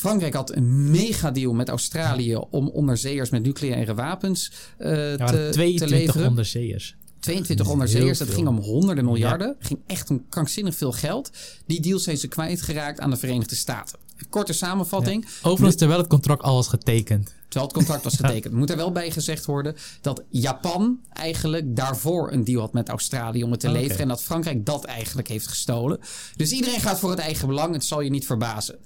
[0.00, 5.88] Frankrijk had een megadeal met Australië om onderzeeërs met nucleaire wapens uh, ja, te, 22
[5.88, 6.28] te leveren.
[6.28, 6.96] onderzeeërs.
[7.18, 9.56] 22 onderzeeërs, dat ging om honderden miljarden.
[9.58, 9.66] Ja.
[9.66, 11.30] ging echt om krankzinnig veel geld.
[11.66, 13.98] Die deals zijn ze kwijtgeraakt aan de Verenigde Staten.
[14.28, 15.24] Korte samenvatting.
[15.24, 15.48] Ja.
[15.48, 17.34] Overigens, terwijl het contract al was getekend.
[17.48, 18.54] Terwijl het contract was getekend.
[18.54, 23.42] Moet er wel bij gezegd worden dat Japan eigenlijk daarvoor een deal had met Australië
[23.42, 23.98] om het te leveren.
[23.98, 25.98] En dat Frankrijk dat eigenlijk heeft gestolen.
[26.36, 27.72] Dus iedereen gaat voor het eigen belang.
[27.72, 28.78] Het zal je niet verbazen.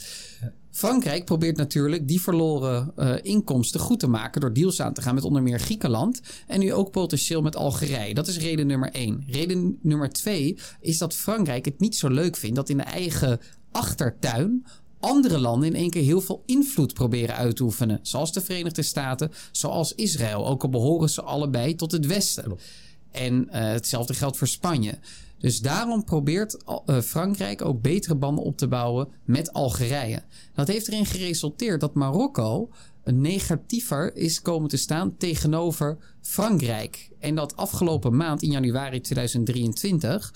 [0.75, 5.15] Frankrijk probeert natuurlijk die verloren uh, inkomsten goed te maken door deals aan te gaan
[5.15, 8.15] met onder meer Griekenland en nu ook potentieel met Algerije.
[8.15, 9.25] Dat is reden nummer één.
[9.27, 13.41] Reden nummer twee is dat Frankrijk het niet zo leuk vindt dat in de eigen
[13.73, 14.67] achtertuin
[15.01, 17.99] andere landen in één keer heel veel invloed proberen uit te oefenen.
[18.03, 20.47] Zoals de Verenigde Staten, zoals Israël.
[20.47, 22.59] Ook al behoren ze allebei tot het Westen.
[23.11, 24.99] En uh, hetzelfde geldt voor Spanje.
[25.45, 30.23] Dus daarom probeert uh, Frankrijk ook betere banden op te bouwen met Algerije.
[30.55, 32.71] Dat heeft erin geresulteerd dat Marokko
[33.05, 37.11] negatiever is komen te staan tegenover Frankrijk.
[37.19, 40.33] En dat afgelopen maand in januari 2023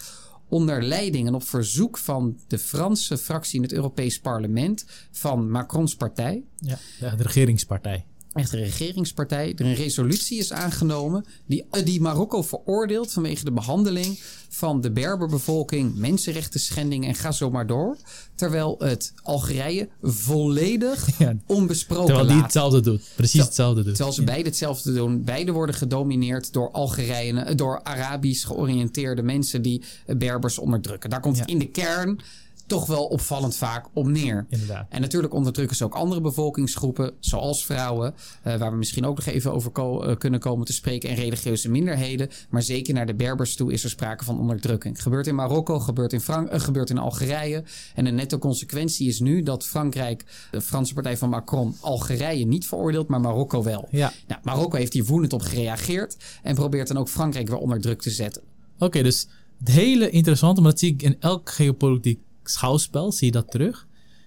[0.49, 5.95] onder leiding en op verzoek van de Franse fractie in het Europees Parlement van Macrons
[5.97, 6.45] partij.
[6.57, 8.05] Ja, de regeringspartij
[8.39, 13.53] echt de regeringspartij, er een resolutie is aangenomen die, eh, die Marokko veroordeelt vanwege de
[13.53, 17.97] behandeling van de Berberbevolking, mensenrechten schendingen en ga zo maar door.
[18.35, 23.03] Terwijl het Algerije volledig ja, onbesproken Terwijl die hetzelfde doet.
[23.17, 23.95] Precies hetzelfde doet.
[23.95, 25.25] Terwijl ze beide hetzelfde doen.
[25.25, 29.83] Beide worden gedomineerd door Algerije, door Arabisch georiënteerde mensen die
[30.17, 31.11] Berbers onderdrukken.
[31.11, 31.47] Daar komt ja.
[31.47, 32.21] in de kern
[32.69, 34.47] toch wel opvallend vaak om neer.
[34.49, 34.87] Inderdaad.
[34.89, 38.15] En natuurlijk onderdrukken ze ook andere bevolkingsgroepen, zoals vrouwen,
[38.47, 41.15] uh, waar we misschien ook nog even over ko uh, kunnen komen te spreken, en
[41.15, 42.29] religieuze minderheden.
[42.51, 45.03] Maar zeker naar de Berbers toe is er sprake van onderdrukking.
[45.03, 47.65] Gebeurt in Marokko, gebeurt in, Frank uh, gebeurt in Algerije.
[47.95, 52.67] En de nette consequentie is nu dat Frankrijk, de Franse partij van Macron, Algerije niet
[52.67, 53.89] veroordeelt, maar Marokko wel.
[53.91, 54.13] Ja.
[54.27, 58.03] Nou, Marokko heeft hier woedend op gereageerd en probeert dan ook Frankrijk weer onder druk
[58.03, 58.43] te zetten.
[58.75, 59.29] Oké, okay, dus
[59.59, 63.87] het hele interessante, maar dat zie ik in elk geopolitiek schouwspel, zie je dat terug,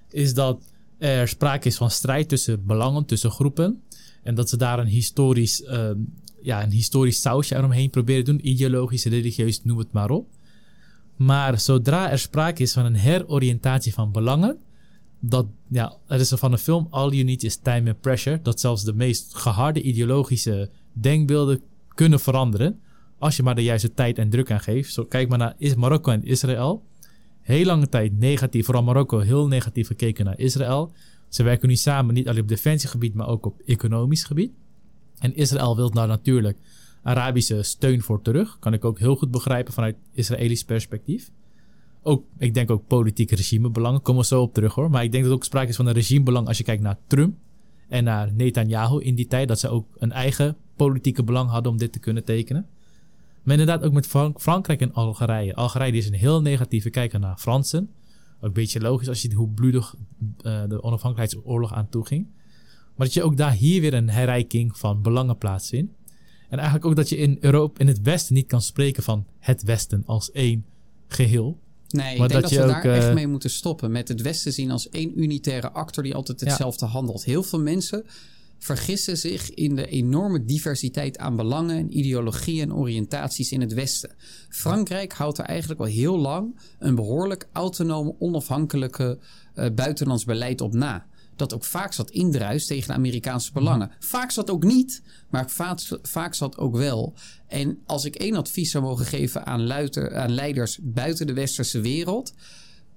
[0.09, 0.63] is dat
[0.97, 3.81] er sprake is van strijd tussen belangen, tussen groepen.
[4.23, 5.89] En dat ze daar een historisch, uh,
[6.41, 10.27] ja, een historisch sausje eromheen proberen te doen, ideologisch, religieus, noem het maar op.
[11.15, 14.57] Maar zodra er sprake is van een heroriëntatie van belangen,
[15.19, 18.39] dat, ja, er is er van een film All You Need Is Time and Pressure,
[18.41, 22.79] dat zelfs de meest geharde ideologische denkbeelden kunnen veranderen,
[23.19, 24.93] als je maar de juiste tijd en druk aan geeft.
[24.93, 26.83] Zo, kijk maar naar Marokko en Israël
[27.51, 30.91] heel lange tijd negatief, vooral Marokko, heel negatief gekeken naar Israël.
[31.29, 34.51] Ze werken nu samen niet alleen op defensiegebied, maar ook op economisch gebied.
[35.19, 36.57] En Israël wil daar natuurlijk
[37.03, 38.59] Arabische steun voor terug.
[38.59, 41.31] Kan ik ook heel goed begrijpen vanuit Israëlisch perspectief.
[42.01, 44.01] Ook, ik denk ook politieke regimebelangen.
[44.01, 44.89] Komen we zo op terug hoor.
[44.89, 47.37] Maar ik denk dat ook sprake is van een regimebelang als je kijkt naar Trump
[47.87, 49.47] en naar Netanyahu in die tijd.
[49.47, 52.67] Dat ze ook een eigen politieke belang hadden om dit te kunnen tekenen.
[53.43, 55.55] Maar inderdaad ook met Frank Frankrijk en Algerije.
[55.55, 57.89] Algerije is een heel negatieve kijker naar Fransen.
[58.37, 62.27] Ook een beetje logisch als je ziet hoe bloedig uh, de onafhankelijkheidsoorlog aan toe ging.
[62.95, 65.93] Maar dat je ook daar hier weer een herrijking van belangen plaatsvindt.
[66.49, 69.63] En eigenlijk ook dat je in Europa, in het Westen niet kan spreken van het
[69.63, 70.65] Westen als één
[71.07, 71.59] geheel.
[71.87, 73.91] Nee, maar ik denk dat, dat we daar echt eh, mee moeten stoppen.
[73.91, 76.91] Met het Westen zien als één unitaire actor die altijd hetzelfde ja.
[76.91, 77.23] handelt.
[77.23, 78.05] Heel veel mensen
[78.63, 84.15] vergissen zich in de enorme diversiteit aan belangen en ideologieën en oriëntaties in het Westen.
[84.49, 89.19] Frankrijk houdt er eigenlijk al heel lang een behoorlijk autonome, onafhankelijke
[89.55, 91.05] uh, buitenlands beleid op na.
[91.35, 93.91] dat ook vaak zat indruist tegen de Amerikaanse belangen.
[93.99, 97.13] Vaak zat ook niet, maar vaak, vaak zat ook wel.
[97.47, 101.81] En als ik één advies zou mogen geven aan, luiter, aan leiders buiten de westerse
[101.81, 102.33] wereld,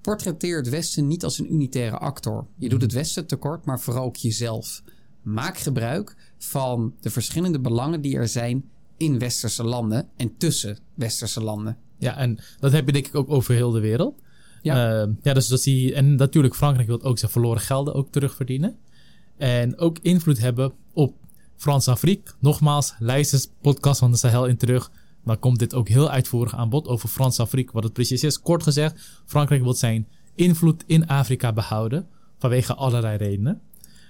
[0.01, 2.47] portretteer het Westen niet als een unitaire actor.
[2.57, 4.83] Je doet het Westen tekort, maar vooral ook jezelf.
[5.25, 8.63] Maak gebruik van de verschillende belangen die er zijn
[8.97, 11.77] in westerse landen en tussen westerse landen.
[11.97, 14.21] Ja, en dat heb je denk ik ook over heel de wereld.
[14.61, 15.93] Ja, uh, ja dus dat je.
[15.93, 18.75] En natuurlijk, Frankrijk wil ook zijn verloren gelden ook terugverdienen.
[19.37, 21.15] En ook invloed hebben op
[21.55, 22.33] Frans-Afrique.
[22.39, 24.91] Nogmaals, luister podcast van de Sahel in terug.
[25.23, 27.73] Dan komt dit ook heel uitvoerig aan bod over Frans-Afrique.
[27.73, 28.39] Wat het precies is.
[28.39, 32.07] Kort gezegd, Frankrijk wil zijn invloed in Afrika behouden.
[32.37, 33.61] Vanwege allerlei redenen.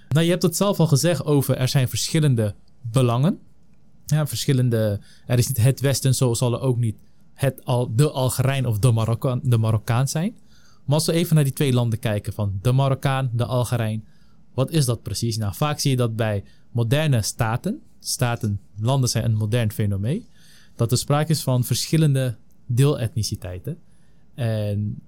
[0.08, 3.38] Nou, je hebt het zelf al gezegd over er zijn verschillende belangen.
[4.06, 5.00] Ja, verschillende.
[5.26, 6.96] Er is niet het Westen, zo zal er ook niet
[7.36, 10.36] het al, de Algerijn of de Marokkaan, de Marokkaan zijn.
[10.84, 14.04] Maar als we even naar die twee landen kijken, van de Marokkaan, de Algerijn,
[14.54, 15.36] wat is dat precies?
[15.36, 20.26] Nou, vaak zie je dat bij moderne staten, staten, landen zijn een modern fenomeen,
[20.76, 23.78] dat er sprake is van verschillende deeletniciteiten.
[24.34, 25.02] En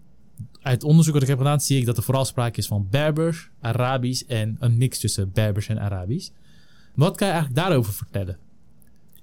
[0.63, 3.51] uit onderzoek dat ik heb gedaan, zie ik dat er vooral sprake is van Berbers,
[3.61, 6.31] Arabisch en een mix tussen Berbers en Arabisch.
[6.95, 8.39] Wat kan je eigenlijk daarover vertellen?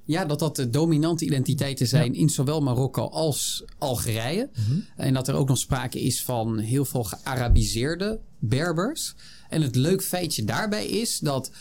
[0.05, 4.49] Ja, dat dat de dominante identiteiten zijn in zowel Marokko als Algerije.
[4.53, 4.79] Mhm.
[4.95, 9.15] En dat er ook nog sprake is van heel veel gearabiseerde Berbers.
[9.49, 11.51] En het leuk feitje daarbij is dat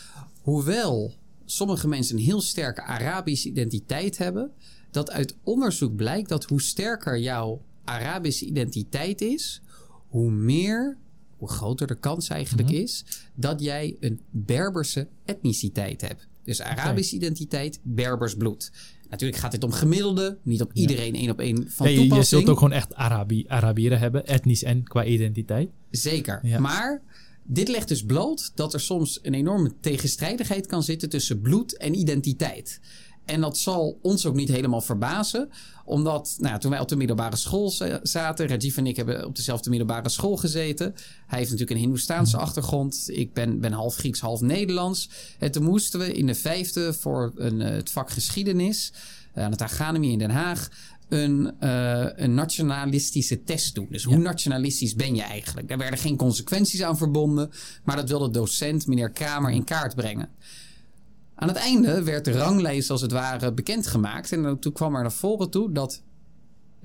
[0.41, 1.13] hoewel
[1.45, 4.51] sommige mensen een heel sterke Arabische identiteit hebben,
[4.91, 9.61] dat uit onderzoek blijkt dat hoe sterker jouw Arabische identiteit is,
[10.07, 10.97] hoe meer,
[11.37, 12.77] hoe groter de kans eigenlijk mhm.
[12.77, 16.27] is dat jij een Berberse etniciteit hebt.
[16.43, 18.71] Dus Arabische identiteit, Berbers bloed.
[19.09, 22.15] Natuurlijk gaat dit om gemiddelde, niet op iedereen één op één van ja, toepassing.
[22.15, 25.69] Je zult ook gewoon echt Arabi Arabieren hebben, etnisch en qua identiteit.
[25.89, 27.01] Zeker, maar
[27.43, 31.93] dit legt dus bloot dat er soms een enorme tegenstrijdigheid kan zitten tussen bloed en
[31.93, 32.79] identiteit.
[33.25, 35.49] En dat zal ons ook niet helemaal verbazen.
[35.85, 39.69] Omdat nou, toen wij op de middelbare school zaten, Rajiv en ik hebben op dezelfde
[39.69, 40.93] middelbare school gezeten.
[41.27, 43.03] Hij heeft natuurlijk een Hindoestaanse achtergrond.
[43.05, 45.09] Ik ben, ben half Grieks, half Nederlands.
[45.39, 48.93] En toen moesten we in de vijfde voor een, eh, het vak geschiedenis
[49.35, 50.69] uh, aan het Academie in Den Haag
[51.09, 53.87] een, uh, een nationalistische test doen.
[53.89, 55.67] Dus hoe nationalistisch ben je eigenlijk?
[55.67, 57.51] Daar werden geen consequenties aan verbonden,
[57.83, 60.29] maar dat wilde docent, meneer Kramer, in kaart brengen.
[61.35, 64.31] Aan het einde werd de ranglijst als het ware bekendgemaakt.
[64.31, 66.01] En toen kwam er naar voren toe dat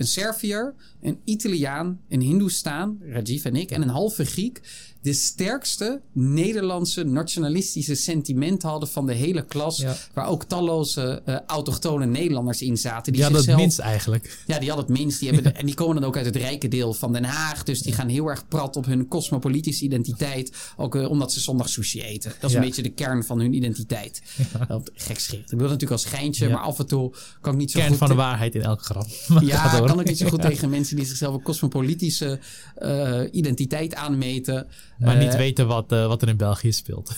[0.00, 4.60] een Serviër, een Italiaan, een Hindoestaan, Rajiv en ik, en een halve Griek
[5.02, 9.84] de sterkste Nederlandse nationalistische sentimenten hadden van de hele klas.
[10.14, 13.12] Waar ook talloze uh, autochtone Nederlanders in zaten.
[13.12, 14.42] Die, hadden het minst eigenlijk.
[14.46, 15.20] Ja, die hadden het minst.
[15.20, 17.62] Die hebben en die komen dan ook uit het rijke deel van Den Haag.
[17.62, 20.56] Dus die gaan heel erg prat op hun cosmopolitische identiteit.
[20.76, 22.32] Ook uh, omdat ze zondag sushi eten.
[22.40, 24.22] Dat is een beetje de kern van hun identiteit.
[24.68, 24.80] Ja.
[24.94, 25.52] Gek schrift.
[25.52, 27.98] Ik wil natuurlijk als schijntje, maar af en toe kan ik niet zo kern goed...
[27.98, 29.06] van de waarheid in elk grap.
[29.40, 32.38] ja, kan ik niet zo goed tegen mensen die zichzelf een cosmopolitische
[32.82, 34.66] uh, identiteit aanmeten.
[34.98, 37.12] Maar niet eh, weten wat, uh, wat er in België speelt.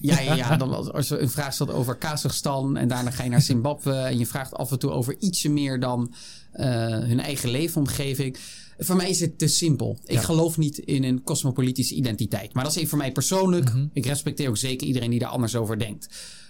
[0.00, 0.56] Ja, ja, ja.
[0.66, 4.18] Dan, als er een vraag stelt over Kazachstan en daarna ga je naar Zimbabwe en
[4.18, 6.14] je vraagt af en toe over ietsje meer dan
[6.54, 8.36] uh, hun eigen leefomgeving.
[8.78, 9.98] Voor mij is het te simpel.
[10.04, 12.54] Ik geloof niet in een cosmopolitische identiteit.
[12.54, 13.68] Maar dat is even voor mij persoonlijk.
[13.68, 13.90] Mm -hmm.
[13.92, 16.08] Ik respecteer ook zeker iedereen die daar anders over denkt.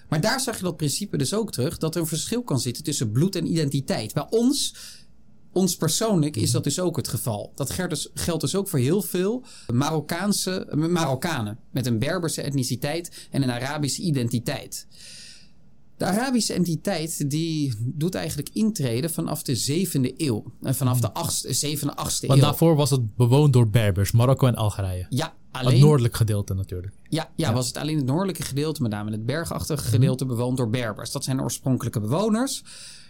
[0.08, 1.78] Maar daar zag je dat principe dus ook terug.
[1.78, 4.12] Dat er een verschil kan zitten tussen bloed en identiteit.
[4.12, 4.74] Bij ons
[5.56, 7.52] ons persoonlijk is dat dus ook het geval.
[7.54, 13.28] Dat geldt dus, geldt dus ook voor heel veel Marokkaanse, Marokkanen met een Berberse etniciteit
[13.30, 14.86] en een Arabische identiteit.
[15.96, 20.44] De Arabische entiteit die doet eigenlijk intreden vanaf de 7e eeuw.
[20.62, 22.28] En vanaf de 8e, 7e, 8e eeuw.
[22.28, 25.06] Want daarvoor was het bewoond door Berbers, Marokko en Algerije.
[25.08, 25.72] Ja, alleen...
[25.72, 26.94] Het noordelijk gedeelte natuurlijk.
[27.08, 29.90] Ja, ja, was het alleen het noordelijke gedeelte, met name het bergachtige mhm.
[29.90, 31.10] gedeelte, bewoond door Berbers.
[31.10, 32.62] Dat zijn oorspronkelijke bewoners.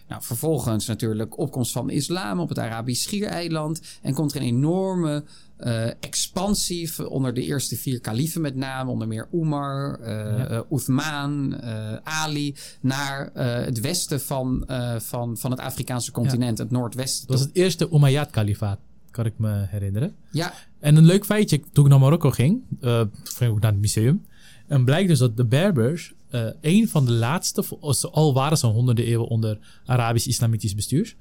[0.08, 3.80] Nou, vervolgens natuurlijk opkomst van de islam op het Arabisch Schiereiland.
[4.02, 5.24] En komt er een enorme
[5.60, 8.90] uh, expansie onder de eerste vier kaliefen met name.
[8.90, 10.50] Onder meer Umar, uh, ja.
[10.50, 11.60] uh, Uthman,
[12.02, 12.54] Ali.
[12.80, 14.64] Naar het westen van,
[14.98, 17.26] van, van het Afrikaanse continent, het noordwesten.
[17.26, 18.78] Dat was het eerste Umayyad-kalifaat,
[19.10, 20.14] kan ik me herinneren.
[20.30, 20.52] Ja.
[20.80, 24.26] En een leuk feitje, toen ik naar Marokko ging, uh, ging ik naar het museum.
[24.66, 27.64] En blijkt dus dat de Berbers uh, een van de laatste,
[28.10, 31.16] al waren ze honderden eeuwen onder Arabisch-Islamitisch bestuur.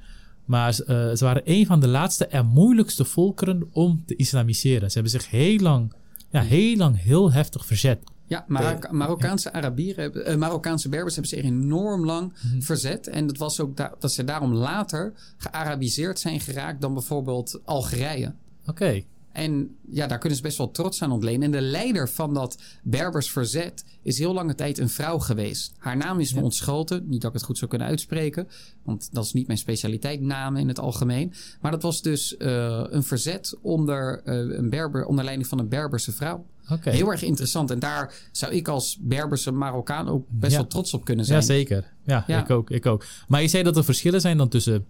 [0.46, 4.88] Maar uh, ze waren een van de laatste en moeilijkste volkeren om te islamiseren.
[4.88, 5.94] Ze hebben zich heel lang,
[6.30, 8.00] ja, heel lang heel heftig verzet.
[8.28, 13.08] Ja, Marok Marokkaanse Arabieren, uh, Marokkaanse Berbers hebben zich enorm lang mm verzet.
[13.08, 18.34] En dat was ook dat ze daarom later gearabiseerd zijn geraakt dan bijvoorbeeld Algerije.
[18.66, 19.04] Oké.
[19.36, 21.44] En ja, daar kunnen ze best wel trots aan ontlenen.
[21.44, 25.74] En de leider van dat Berbers verzet is heel lange tijd een vrouw geweest.
[25.78, 27.04] Haar naam is me ontschoten.
[27.08, 28.48] Niet dat ik het goed zou kunnen uitspreken.
[28.84, 31.34] Want dat is niet mijn specialiteit, namen in het algemeen.
[31.62, 35.70] Maar dat was dus uh, een verzet onder, uh, een Berber, onder leiding van een
[35.70, 36.46] Berberse vrouw.
[36.70, 36.94] Okay.
[36.94, 37.72] Heel erg interessant.
[37.72, 40.58] En daar zou ik als Berberse Marokkaan ook best ja.
[40.58, 41.40] wel trots op kunnen zijn.
[41.40, 41.94] Jazeker.
[42.06, 42.70] Ja, ja, ik ook.
[42.70, 43.06] Ik ook.
[43.28, 44.86] Maar je zei dat er verschillen zijn dan tussen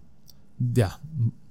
[0.72, 1.00] ja,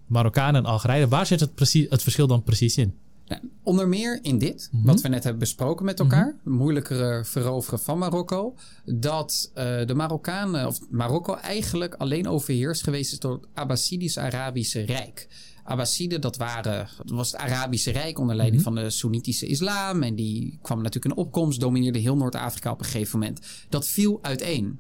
[0.08, 1.08] Marokkanen en Algerije.
[1.08, 2.94] Waar zit het, precies, het verschil dan precies in?
[3.28, 4.88] Ja, onder meer in dit, mm -hmm.
[4.88, 6.54] wat we net hebben besproken met elkaar, mm -hmm.
[6.54, 13.20] moeilijkere veroveren van Marokko, dat uh, de Marokkanen, of Marokko eigenlijk alleen overheerst geweest is
[13.20, 15.28] door het Abbasidisch-Arabische Rijk.
[15.64, 18.76] Abbasiden, dat, waren, dat was het Arabische Rijk onder leiding mm -hmm.
[18.76, 20.04] van de Soenitische islam.
[20.04, 23.40] En die kwam natuurlijk in opkomst, domineerde heel Noord-Afrika op een gegeven moment.
[23.70, 24.80] Dat viel uiteen.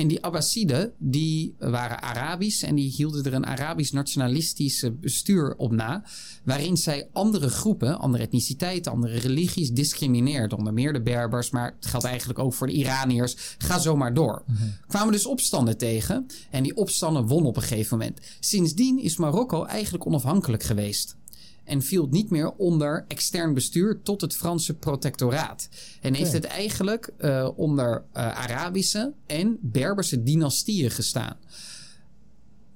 [0.00, 5.72] En die Abbasiden, die waren Arabisch en die hielden er een Arabisch nationalistisch bestuur op
[5.72, 6.04] na.
[6.44, 10.58] Waarin zij andere groepen, andere etniciteiten, andere religies discrimineerden.
[10.58, 13.36] Onder meer de Berbers, maar het geldt eigenlijk ook voor de Iraniërs.
[13.58, 14.42] Ga zo maar door.
[14.46, 14.72] -hmm.
[14.86, 18.20] Kwamen dus opstanden tegen en die opstanden won op een gegeven moment.
[18.40, 21.18] Sindsdien is Marokko eigenlijk onafhankelijk geweest
[21.70, 25.68] en viel niet meer onder extern bestuur tot het Franse protectoraat.
[26.00, 31.36] En heeft het eigenlijk uh, onder uh, Arabische en Berberse dynastieën gestaan.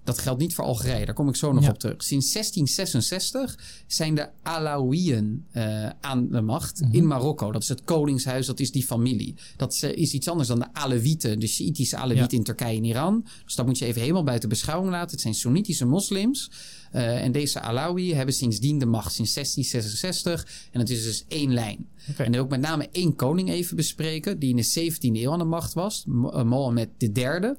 [0.04, 1.70] Dat geldt niet voor Algerije, daar kom ik zo nog ja.
[1.70, 2.02] op terug.
[2.02, 6.94] Sinds 1666 zijn de Alawiën uh, aan de macht mm -hmm.
[6.94, 7.52] in Marokko.
[7.52, 9.34] Dat is het koningshuis, dat is die familie.
[9.56, 12.38] Dat is iets anders dan de Alewieten, de Shiïtische Alewieten ja.
[12.38, 13.26] in Turkije en Iran.
[13.44, 15.10] Dus dat moet je even helemaal buiten beschouwing laten.
[15.10, 16.50] Het zijn Soenitische moslims.
[16.94, 20.68] Uh, en deze Alawi hebben sindsdien de macht, sinds 1666.
[20.72, 21.88] En het is dus één lijn.
[22.10, 22.26] Okay.
[22.26, 25.38] En dan ook met name één koning even bespreken, die in de 17e eeuw aan
[25.38, 27.54] de macht was, Mohammed III.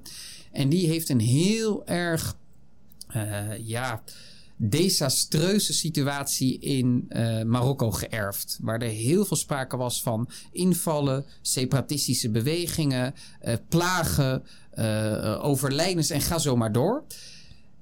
[0.55, 2.37] En die heeft een heel erg,
[3.15, 4.03] uh, ja,
[4.55, 8.57] desastreuze situatie in uh, Marokko geërfd.
[8.61, 13.13] Waar er heel veel sprake was van invallen, separatistische bewegingen,
[13.45, 14.43] uh, plagen,
[15.41, 17.03] overlijdens en ga zo maar door.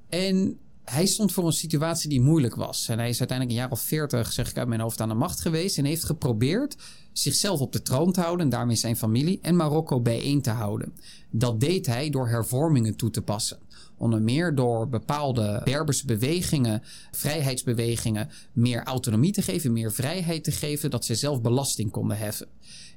[0.09, 2.87] En hij stond voor een situatie die moeilijk was.
[2.87, 5.15] En hij is uiteindelijk een jaar of veertig, zeg ik uit mijn hoofd, aan de
[5.15, 5.77] macht geweest.
[5.77, 6.75] En heeft geprobeerd
[7.13, 10.93] zichzelf op de troon te houden, en daarmee zijn familie, en Marokko bijeen te houden.
[11.29, 13.57] Dat deed hij door hervormingen toe te passen.
[13.97, 20.89] Onder meer door bepaalde Berberse bewegingen, vrijheidsbewegingen, meer autonomie te geven, meer vrijheid te geven,
[20.91, 22.47] dat ze zelf belasting konden heffen.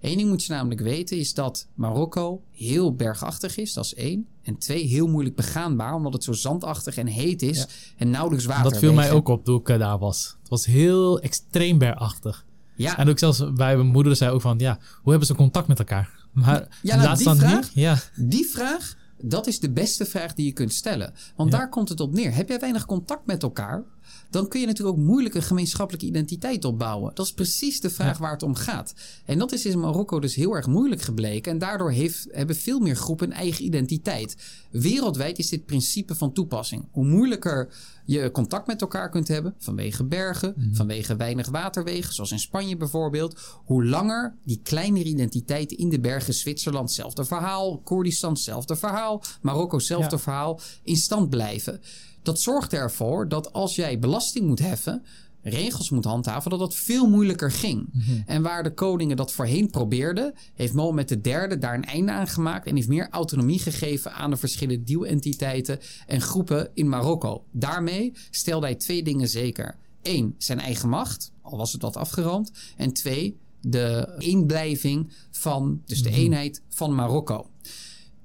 [0.00, 4.26] Eén ding moet je namelijk weten is dat Marokko heel bergachtig is, dat is één.
[4.42, 7.66] En twee, heel moeilijk begaanbaar, omdat het zo zandachtig en heet is ja.
[7.96, 10.36] en nauwelijks water Dat viel mij ook op toen ik uh, daar was.
[10.40, 12.44] Het was heel extreem bergachtig.
[12.76, 12.98] Ja.
[12.98, 15.78] En ook zelfs bij mijn moeder zei ook van, ja, hoe hebben ze contact met
[15.78, 16.08] elkaar?
[16.32, 17.96] Maar ja, nou, die, vraag, ja.
[18.14, 21.14] die vraag, dat is de beste vraag die je kunt stellen.
[21.36, 21.58] Want ja.
[21.58, 22.34] daar komt het op neer.
[22.34, 23.84] Heb jij weinig contact met elkaar?
[24.30, 27.14] dan kun je natuurlijk ook moeilijk een gemeenschappelijke identiteit opbouwen.
[27.14, 28.22] Dat is precies de vraag ja.
[28.22, 28.94] waar het om gaat.
[29.24, 31.52] En dat is in Marokko dus heel erg moeilijk gebleken.
[31.52, 34.36] En daardoor heeft, hebben veel meer groepen een eigen identiteit.
[34.70, 36.88] Wereldwijd is dit principe van toepassing.
[36.90, 37.68] Hoe moeilijker
[38.04, 40.74] je contact met elkaar kunt hebben, vanwege bergen, mm.
[40.74, 46.34] vanwege weinig waterwegen, zoals in Spanje bijvoorbeeld, hoe langer die kleinere identiteiten in de bergen,
[46.34, 49.05] Zwitserland, hetzelfde verhaal, Koerdistan, hetzelfde verhaal,
[49.42, 50.22] Marokko, hetzelfde ja.
[50.22, 51.80] verhaal, in stand blijven.
[52.22, 55.02] Dat zorgt ervoor dat als jij belasting moet heffen,
[55.48, 57.88] regels moet handhaven, dat dat veel moeilijker ging.
[57.92, 58.22] Mm -hmm.
[58.26, 62.66] En waar de koningen dat voorheen probeerden, heeft Mohammed III daar een einde aan gemaakt
[62.66, 67.44] en heeft meer autonomie gegeven aan de verschillende deelentiteiten en groepen in Marokko.
[67.52, 69.76] Daarmee stelde hij twee dingen zeker.
[70.02, 72.50] Eén, zijn eigen macht, al was het wat afgerand.
[72.76, 76.18] En twee, de inblijving van, dus de -hmm.
[76.18, 77.50] eenheid van Marokko.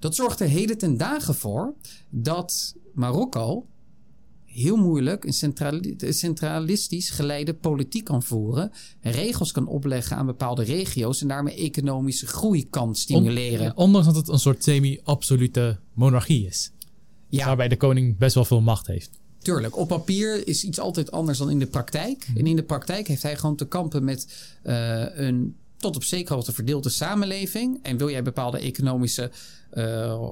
[0.01, 1.73] Dat zorgt er heden ten dagen voor
[2.09, 3.65] dat Marokko
[4.45, 5.53] heel moeilijk een
[6.13, 8.71] centralistisch geleide politiek kan voeren.
[9.01, 13.77] Regels kan opleggen aan bepaalde regio's en daarmee economische groei kan stimuleren.
[13.77, 16.71] On, ondanks dat het een soort semi-absolute monarchie is.
[17.29, 17.45] Ja.
[17.45, 19.09] Waarbij de koning best wel veel macht heeft.
[19.37, 22.27] Tuurlijk, op papier is iets altijd anders dan in de praktijk.
[22.35, 26.33] En in de praktijk heeft hij gewoon te kampen met uh, een tot op zekere
[26.33, 27.79] hoogte verdeelde samenleving.
[27.81, 29.31] En wil jij bepaalde economische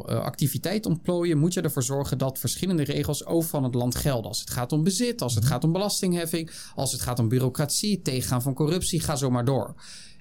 [0.05, 4.27] activiteit ontplooien, moet je ervoor zorgen dat verschillende regels over van het land gelden.
[4.27, 8.01] Als het gaat om bezit, als het gaat om belastingheffing, als het gaat om bureaucratie,
[8.01, 9.75] tegengaan van corruptie, ga zo maar door.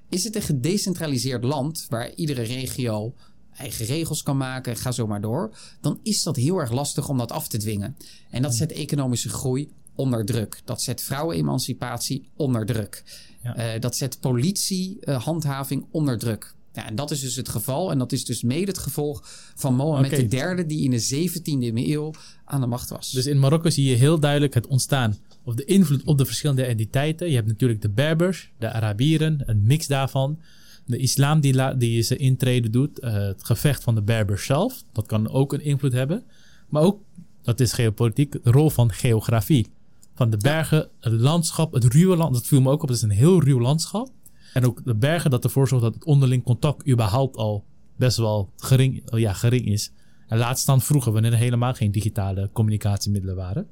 [0.09, 3.15] Is het een gedecentraliseerd land waar iedere regio
[3.57, 7.19] eigen regels kan maken, ga zo maar door, dan is dat heel erg lastig om
[7.19, 7.97] dat af te dwingen.
[8.31, 10.61] En dat zet economische groei onder druk.
[10.65, 13.03] Dat zet vrouwenemancipatie onder druk.
[13.43, 13.75] Ja.
[13.75, 16.55] Uh, dat zet politiehandhaving uh, onder druk.
[16.79, 17.91] Ja, en dat is dus het geval.
[17.91, 19.23] En dat is dus mede het gevolg
[19.55, 20.55] van Mohammed okay.
[20.55, 22.15] III, die in de 17e eeuw
[22.45, 23.11] aan de macht was.
[23.11, 26.65] Dus in Marokko zie je heel duidelijk het ontstaan of de invloed op de verschillende
[26.65, 27.29] entiteiten.
[27.29, 30.39] Je hebt natuurlijk de Berbers, de Arabieren, een mix daarvan.
[30.85, 34.83] De islam die, la, die zijn intrede doet, uh, het gevecht van de Berbers zelf,
[34.93, 36.23] dat kan ook een invloed hebben.
[36.69, 37.01] Maar ook,
[37.43, 39.67] dat is geopolitiek, de rol van geografie.
[40.15, 43.03] Van de bergen, het landschap, het ruwe land, dat viel me ook op, het is
[43.03, 44.11] een heel ruw landschap.
[44.53, 47.65] En ook de bergen dat ervoor zorgt dat het onderling contact überhaupt al
[47.97, 49.93] best wel gering, ja, gering is.
[50.27, 53.67] En laat staan vroeger, wanneer er helemaal geen digitale communicatiemiddelen waren.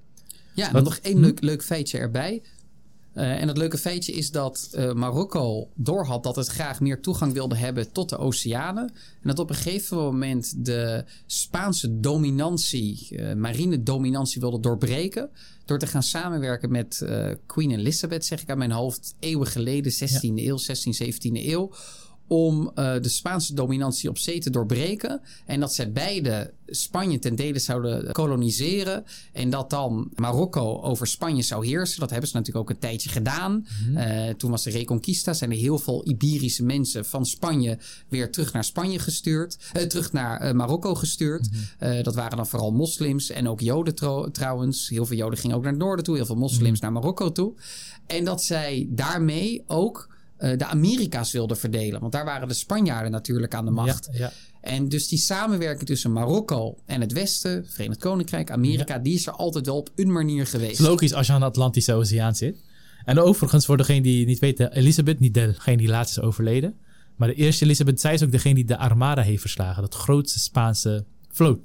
[0.55, 2.43] Ja, en nog één leuk, leuk feitje erbij.
[3.17, 7.33] Uh, en het leuke feitje is dat uh, Marokko doorhad dat het graag meer toegang
[7.33, 8.89] wilde hebben tot de oceanen.
[8.89, 15.31] En dat op een gegeven moment de Spaanse dominantie, uh, marine dominantie wilde doorbreken.
[15.65, 17.07] Door te gaan samenwerken met
[17.47, 19.97] Queen Elizabeth, zeg ik aan mijn hoofd, eeuwen geleden, 16e
[20.35, 20.47] ja.
[20.47, 21.73] eeuw, 16e, 17e eeuw
[22.27, 25.21] om uh, de Spaanse dominantie op zee te doorbreken.
[25.47, 29.05] En dat zij beide Spanje ten dele zouden koloniseren.
[29.33, 32.01] En dat dan Marokko over Spanje zou heersen.
[32.01, 33.53] Dat hebben ze natuurlijk ook een tijdje gedaan.
[33.53, 33.65] Mm
[33.97, 35.33] uh, toen was de Reconquista.
[35.33, 39.59] Zijn er heel veel Iberische mensen van Spanje weer terug naar Spanje gestuurd.
[39.77, 41.51] Uh, terug naar Marokko gestuurd.
[41.51, 42.03] Mm -hmm.
[42.03, 44.89] dat waren dan vooral moslims en ook Joden trouw trouwens.
[44.89, 46.17] Heel veel Joden gingen ook naar het noorden toe.
[46.17, 46.81] Heel veel moslims mm -hmm.
[46.81, 47.55] naar Marokko toe.
[48.07, 52.01] En dat zij daarmee ook de Amerika's wilden verdelen.
[52.01, 54.09] Want daar waren de Spanjaarden natuurlijk aan de macht.
[54.13, 54.33] Ja, ja.
[54.61, 59.01] En dus die samenwerking tussen Marokko en het Westen, Verenigd Koninkrijk, Amerika, ja.
[59.01, 60.81] die is er altijd wel op een manier geweest.
[60.81, 62.57] logisch als je aan de Atlantische Oceaan zit.
[63.05, 66.75] En overigens, voor degene die niet weten, Elisabeth, niet degene die laatst is overleden.
[67.17, 69.83] Maar de eerste Elisabeth, zij is ook degene die de Armada heeft verslagen.
[69.83, 71.61] Dat grootste Spaanse vloot.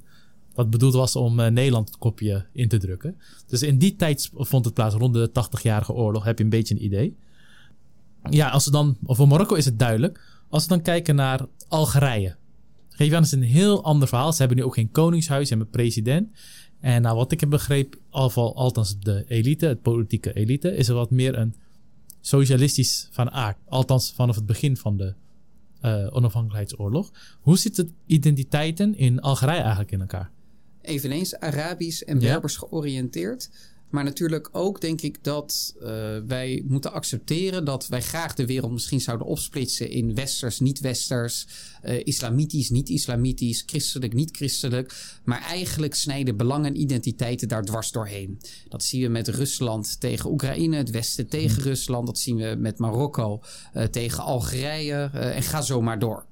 [0.53, 3.17] Wat bedoeld was om uh, Nederland het kopje in te drukken.
[3.47, 6.23] Dus in die tijd vond het plaats rond de 80-jarige oorlog.
[6.23, 7.17] Heb je een beetje een idee
[8.29, 10.41] ja, als we dan, voor Marokko is het duidelijk.
[10.49, 12.35] Als we dan kijken naar Algerije.
[12.89, 14.33] Geef aan, is een heel ander verhaal.
[14.33, 16.29] Ze hebben nu ook geen koningshuis, ze hebben president.
[16.79, 21.11] En nou, wat ik heb begrepen, althans de elite, het politieke elite, is er wat
[21.11, 21.55] meer een
[22.21, 23.57] socialistisch van aard.
[23.65, 25.13] Althans vanaf het begin van de
[25.81, 27.11] uh, onafhankelijkheidsoorlog.
[27.41, 30.31] Hoe zit het identiteiten in Algerije eigenlijk in elkaar?
[30.81, 32.59] Eveneens Arabisch en Berbers ja.
[32.59, 33.49] georiënteerd.
[33.91, 35.87] Maar natuurlijk ook denk ik dat uh,
[36.27, 41.47] wij moeten accepteren dat wij graag de wereld misschien zouden opsplitsen in westers, niet-westers,
[41.85, 44.93] uh, islamitisch, niet-islamitisch, christelijk, niet-christelijk.
[45.23, 48.39] Maar eigenlijk snijden belangen en identiteiten daar dwars doorheen.
[48.67, 51.65] Dat zien we met Rusland tegen Oekraïne, het Westen tegen hmm.
[51.65, 52.05] Rusland.
[52.05, 53.41] Dat zien we met Marokko
[53.73, 56.25] uh, tegen Algerije en ga zo maar door.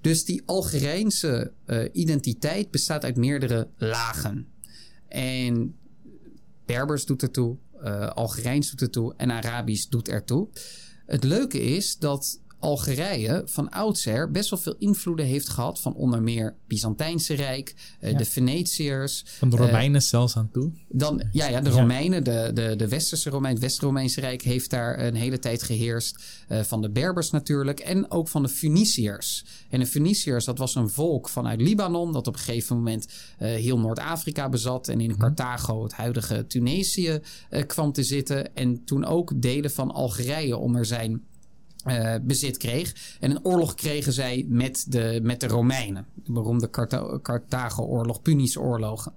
[0.00, 1.52] Dus die Algerijnse
[1.92, 4.46] identiteit bestaat uit meerdere lagen.
[5.08, 5.74] En
[6.66, 10.48] Berbers doet ertoe, uh, Algerijns doet ertoe en Arabisch doet ertoe.
[11.06, 16.22] Het leuke is dat Algerije van oudsher best wel veel invloeden heeft gehad van onder
[16.22, 18.16] meer Byzantijnse Rijk, uh, ja.
[18.16, 19.24] de Venetiërs.
[19.26, 20.72] Van de Romeinen uh, zelfs aan toe.
[20.88, 24.98] Dan, ja, ja de Romeinen, de, de, de Westerse Romein, het West-Romeinse Rijk heeft daar
[24.98, 26.22] een hele tijd geheerst.
[26.48, 29.44] Uh, van de Berbers natuurlijk en ook van de Funiciërs.
[29.70, 33.78] En de Funiciërs, dat was een volk vanuit Libanon dat op een gegeven moment heel
[33.78, 35.16] Noord-Afrika bezat en in.
[35.16, 37.20] Carthago, het huidige Tunesië,
[37.66, 38.54] kwam te zitten.
[38.54, 41.22] En toen ook delen van Algerije onder zijn
[41.86, 43.16] uh, bezit kreeg.
[43.20, 46.06] En een oorlog kregen zij met de, met de Romeinen.
[46.14, 46.70] De beroemde
[47.22, 49.12] Carthago-oorlog, Punische oorlogen.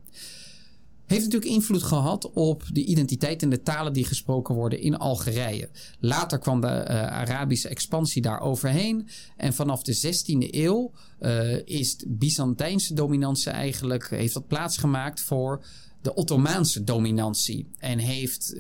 [1.08, 5.70] Heeft natuurlijk invloed gehad op de identiteit en de talen die gesproken worden in Algerije.
[6.00, 9.08] Later kwam de uh, Arabische expansie daar overheen.
[9.38, 15.66] En vanaf de 16e eeuw uh, is de Byzantijnse dominantie eigenlijk heeft dat plaatsgemaakt voor
[16.02, 17.68] de Ottomaanse dominantie.
[17.78, 18.56] En heeft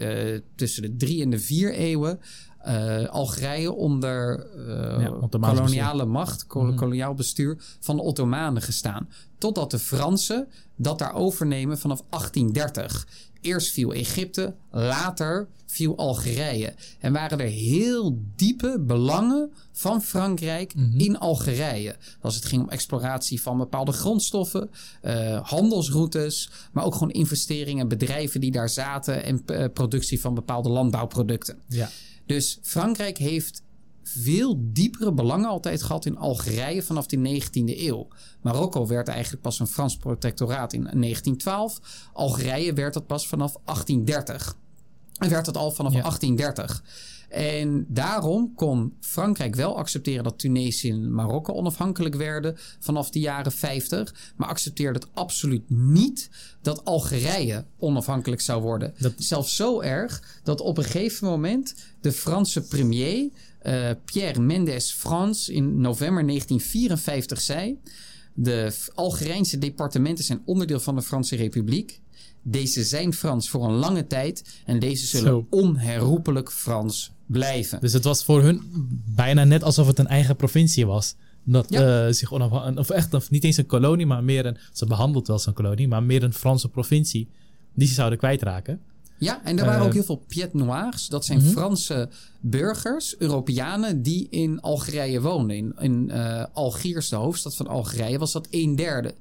[0.56, 2.20] tussen de drie en de vier eeuwen
[2.68, 6.76] uh, Algerije onder uh, ja, koloniale macht, kol mm.
[6.76, 9.10] koloniaal bestuur van de Ottomanen gestaan.
[9.38, 13.08] Totdat de Fransen dat daar overnemen vanaf 1830.
[13.42, 16.74] Eerst viel Egypte, later viel Algerije.
[17.00, 21.00] En waren er heel diepe belangen van Frankrijk mm -hmm.
[21.00, 21.96] in Algerije.
[22.22, 24.70] Als het ging om exploratie van bepaalde grondstoffen,
[25.04, 29.44] uh, handelsroutes, maar ook gewoon investeringen, bedrijven die daar zaten en
[29.74, 31.58] productie van bepaalde landbouwproducten.
[31.68, 31.90] Ja.
[32.28, 33.64] Dus Frankrijk heeft
[34.04, 38.08] veel diepere belangen altijd gehad in Algerije vanaf de 19e eeuw.
[38.42, 41.80] Marokko werd eigenlijk pas een Frans protectoraat in 1912.
[42.14, 44.58] Algerije werd dat pas vanaf 1830.
[45.18, 46.02] En werd dat al vanaf ja.
[46.02, 46.84] 1830.
[47.28, 53.52] En daarom kon Frankrijk wel accepteren dat Tunesië en Marokko onafhankelijk werden vanaf de jaren
[53.52, 54.34] 50.
[54.36, 56.30] Maar accepteerde het absoluut niet
[56.62, 58.94] dat Algerije onafhankelijk zou worden.
[58.98, 59.14] Dat...
[59.18, 63.30] Zelfs zo erg dat op een gegeven moment de Franse premier
[63.64, 67.80] uh, Pierre Mendes France in november 1954 zei:
[68.34, 72.02] De Algerijnse departementen zijn onderdeel van de Franse Republiek.
[72.42, 75.48] Deze zijn Frans voor een lange tijd en deze zullen Zo.
[75.50, 77.80] onherroepelijk Frans blijven.
[77.80, 78.62] Dus het was voor hun
[79.16, 81.16] bijna net alsof het een eigen provincie was.
[81.44, 82.06] Dat Ja.
[82.08, 85.28] eh, zich onafhankelijk, of echt of niet eens een kolonie, maar meer een, ze behandelt
[85.28, 87.30] wel een kolonie, maar meer een Franse provincie
[87.74, 88.82] die ze zouden kwijtraken.
[89.20, 91.08] Ja, en er waren Eh, ook heel veel pied noirs.
[91.08, 91.50] Dat zijn mhm.
[91.50, 92.10] Franse
[92.42, 95.58] burgers, Europeanen, die in Algerije woonden.
[95.58, 99.16] In, in eh, Algiers, de hoofdstad van Algerije, was dat een derde.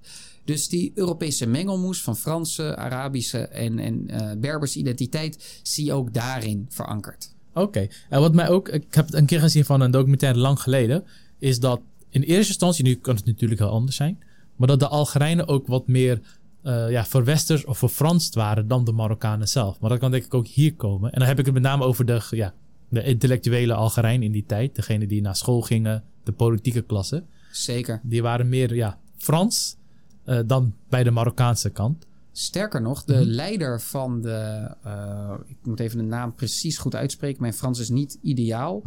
[0.45, 4.07] Dus die Europese mengelmoes van Franse, Arabische en, en
[4.41, 7.35] Berberse identiteit zie je ook daarin verankerd.
[7.57, 7.87] Oké.
[8.09, 11.05] En wat mij ook, ik heb het een keer gezien van een documentaire lang geleden,
[11.39, 11.81] is dat
[12.11, 14.19] in eerste instantie, nu kan het natuurlijk heel anders zijn,
[14.57, 16.21] maar dat de Algerijnen ook wat meer
[16.63, 19.81] eh ja, verwesters of verfranst waren dan de Marokkanen zelf.
[19.81, 21.13] Maar dat kan denk ik ook hier komen.
[21.13, 22.55] En dan heb ik het met name over de, ja,
[22.89, 27.25] de intellectuele Algerijn in die tijd, degene die naar school gingen, de politieke klasse.
[27.51, 28.01] Zeker.
[28.03, 29.77] Die waren meer ja, Frans
[30.25, 32.07] eh, dan bij de Marokkaanse kant.
[32.39, 33.25] Sterker nog, de Mhm.
[33.25, 34.69] leider van de.
[34.83, 37.41] eh, ik moet even de naam precies goed uitspreken.
[37.43, 38.83] Mijn Frans is niet ideaal.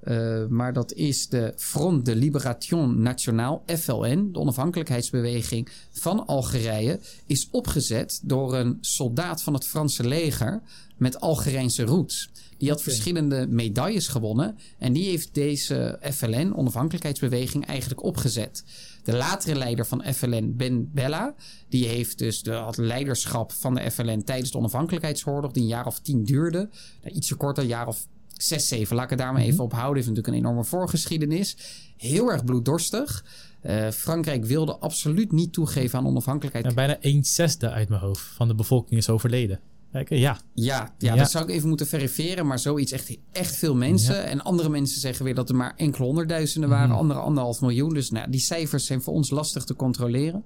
[0.00, 7.48] Eh, maar dat is de Front de Libération Nationale, FLN, de onafhankelijkheidsbeweging van Algerije, is
[7.50, 10.62] opgezet door een soldaat van het Franse leger
[10.96, 12.30] met Algerijnse roots.
[12.58, 18.64] Die had verschillende medailles gewonnen en die heeft deze FLN, onafhankelijkheidsbeweging, eigenlijk opgezet.
[19.02, 21.34] De latere leider van FLN, Ben Bella,
[21.68, 25.86] die heeft dus de, had leiderschap van de FLN tijdens de onafhankelijkheidsoorlog, die een jaar
[25.86, 26.68] of tien duurde.
[27.02, 28.94] Nou, ietsje korter, een jaar of zes, zeven.
[28.94, 29.50] Laat ik het daar maar Mhm.
[29.50, 29.94] even op houden.
[29.94, 31.56] Heeft natuurlijk een enorme voorgeschiedenis.
[31.96, 33.24] Heel erg bloeddorstig.
[33.60, 36.64] Eh, Frankrijk wilde absoluut niet toegeven aan onafhankelijkheid.
[36.66, 39.60] Ja, bijna een zesde uit mijn hoofd van de bevolking is overleden.
[39.94, 41.16] Ja, Ja, ja, Ja.
[41.16, 42.46] dat zou ik even moeten verifiëren.
[42.46, 44.14] Maar zoiets echt, echt veel mensen.
[44.14, 44.20] Ja.
[44.22, 46.88] En andere mensen zeggen weer dat er maar enkele honderdduizenden waren.
[46.88, 46.98] Mhm.
[46.98, 47.94] Andere anderhalf miljoen.
[47.94, 50.44] Dus nou, die cijfers zijn voor ons lastig te controleren.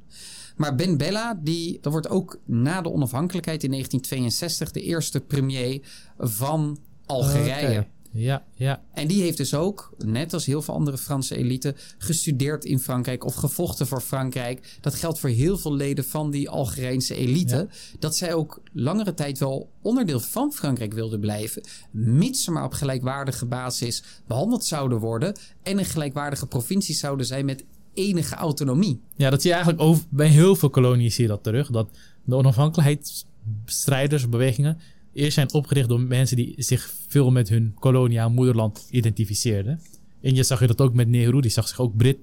[0.57, 5.80] Maar Ben Bella, die, dat wordt ook na de onafhankelijkheid in 1962 de eerste premier
[6.18, 7.86] van Algerije.
[8.11, 8.82] Ja, ja.
[8.92, 13.24] En die heeft dus ook, net als heel veel andere Franse elite, gestudeerd in Frankrijk
[13.24, 14.78] of gevochten voor Frankrijk.
[14.80, 17.68] Dat geldt voor heel veel leden van die Algerijnse elite.
[17.98, 21.62] Dat zij ook langere tijd wel onderdeel van Frankrijk wilden blijven.
[21.90, 25.34] Mits ze maar op gelijkwaardige basis behandeld zouden worden.
[25.62, 29.00] En een gelijkwaardige provincie zouden zijn met enige autonomie.
[29.16, 31.70] Ja, dat zie je eigenlijk over, bij heel veel koloniën zie je dat terug.
[31.70, 31.88] Dat
[32.24, 34.78] de onafhankelijkheidsstrijders, bewegingen,
[35.19, 39.81] eerst zijn opgericht door mensen die zich veel met hun koloniaal moederland identificeerden.
[40.21, 42.19] En je zag je dat ook met Nehru, die zag zich ook Brit.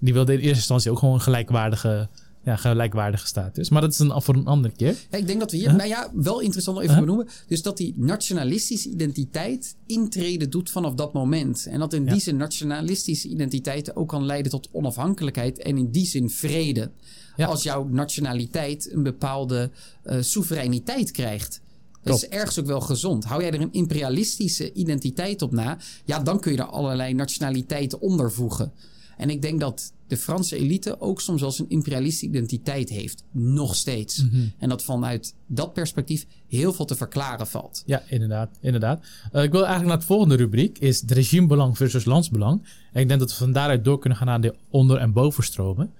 [0.00, 2.08] Die wilde in eerste instantie ook gewoon een gelijkwaardige,
[2.44, 3.68] ja, gelijkwaardige status.
[3.68, 4.96] Maar dat is een, voor een andere keer.
[5.10, 5.76] Ja, ik denk dat we hier, Huh?
[5.76, 7.00] nou ja, wel interessant even Huh?
[7.00, 7.28] benoemen.
[7.48, 11.66] Dus dat die nationalistische identiteit intreden doet vanaf dat moment.
[11.66, 12.12] En dat in Ja.
[12.12, 16.90] die zin nationalistische identiteit ook kan leiden tot onafhankelijkheid en in die zin vrede.
[17.36, 17.46] Ja.
[17.46, 19.70] Als jouw nationaliteit een bepaalde
[20.02, 21.60] eh, soevereiniteit krijgt.
[22.02, 23.24] Dat is ergens ook wel gezond.
[23.24, 28.00] Hou jij er een imperialistische identiteit op na, ja, dan kun je er allerlei nationaliteiten
[28.00, 28.72] onder voegen.
[29.16, 33.24] En ik denk dat de Franse elite ook soms wel eens een imperialistische identiteit heeft.
[33.30, 34.24] Nog steeds.
[34.24, 34.46] Mhm.
[34.58, 37.82] En dat vanuit dat perspectief heel veel te verklaren valt.
[37.86, 38.58] Ja, inderdaad.
[38.60, 39.04] inderdaad.
[39.32, 42.66] Eh, ik wil eigenlijk naar het volgende rubriek, is het regimebelang versus landsbelang.
[42.92, 45.92] En ik denk dat we van daaruit door kunnen gaan naar de onder- en bovenstromen.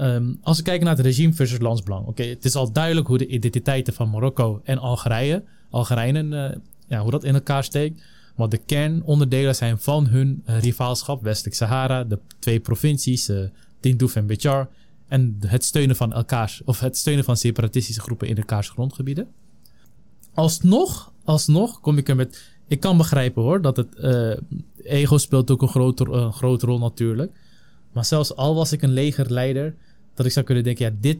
[0.00, 2.06] Ehm, als we kijken naar het regime versus landsbelang.
[2.06, 7.00] Oké, het is al duidelijk hoe de identiteiten van Marokko en Algerije, Algerijnen, eh, ja,
[7.00, 8.02] hoe dat in elkaar steekt.
[8.36, 13.38] Wat de kernonderdelen zijn van hun eh, rivaalschap, Westelijk Sahara, de twee provincies, eh
[13.80, 14.68] Tindouf en Béchar.
[15.08, 19.28] En het steunen van elkaars, of het steunen van separatistische groepen in elkaars grondgebieden
[20.34, 22.42] alsnog, alsnog kom ik er met.
[22.68, 23.88] Ik kan begrijpen hoor dat het
[24.82, 27.32] ego speelt ook een grote, grote rol natuurlijk.
[27.92, 29.74] Maar zelfs al was ik een legerleider,
[30.20, 31.18] dat ik zou kunnen denken: ja, dit,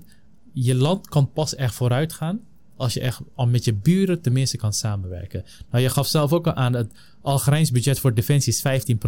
[0.53, 2.41] je land kan pas echt vooruit gaan
[2.77, 5.45] als je echt al met je buren tenminste kan samenwerken.
[5.71, 6.93] Nou, je gaf zelf ook al aan het
[7.23, 9.01] Algerijns budget voor defensie is 15%.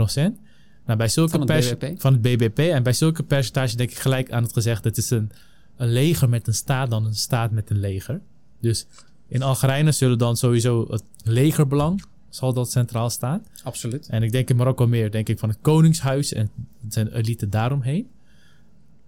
[0.86, 2.00] Nou, bij zulke Van het BBP.
[2.00, 2.58] van het BBP.
[2.58, 5.30] En bij zulke percentage denk ik gelijk aan het gezegd: het is een,
[5.76, 8.20] een leger met een staat dan een staat met een leger.
[8.60, 8.86] Dus
[9.28, 13.46] in Algerije zullen dan sowieso het legerbelang zal dat centraal staan.
[13.62, 14.08] Absoluut.
[14.08, 16.50] En ik denk in Marokko meer, denk ik, van het koningshuis en
[16.88, 18.08] zijn elite daaromheen.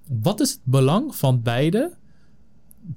[0.09, 1.93] Wat is het belang van beide?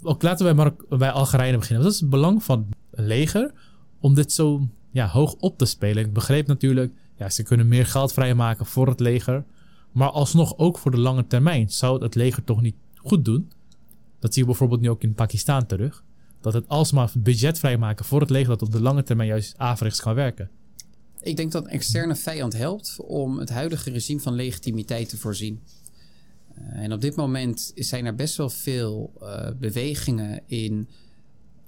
[0.01, 1.83] Ook laten we bij, Marok- bij Algerije beginnen.
[1.83, 3.53] Wat is het belang van een leger
[3.99, 6.05] om dit zo ja, hoog op te spelen?
[6.05, 9.43] Ik begreep natuurlijk, ja, ze kunnen meer geld vrijmaken voor het leger.
[9.91, 13.51] Maar alsnog ook voor de lange termijn zou het, het leger toch niet goed doen.
[14.19, 16.03] Dat zie je bijvoorbeeld nu ook in Pakistan terug.
[16.41, 20.01] Dat het alsmaar budget vrijmaken voor het leger dat op de lange termijn juist averechts
[20.01, 20.49] kan werken.
[21.21, 25.61] Ik denk dat externe vijand helpt om het huidige regime van legitimiteit te voorzien.
[26.57, 30.87] Eh, en op dit moment zijn er best wel veel eh, bewegingen in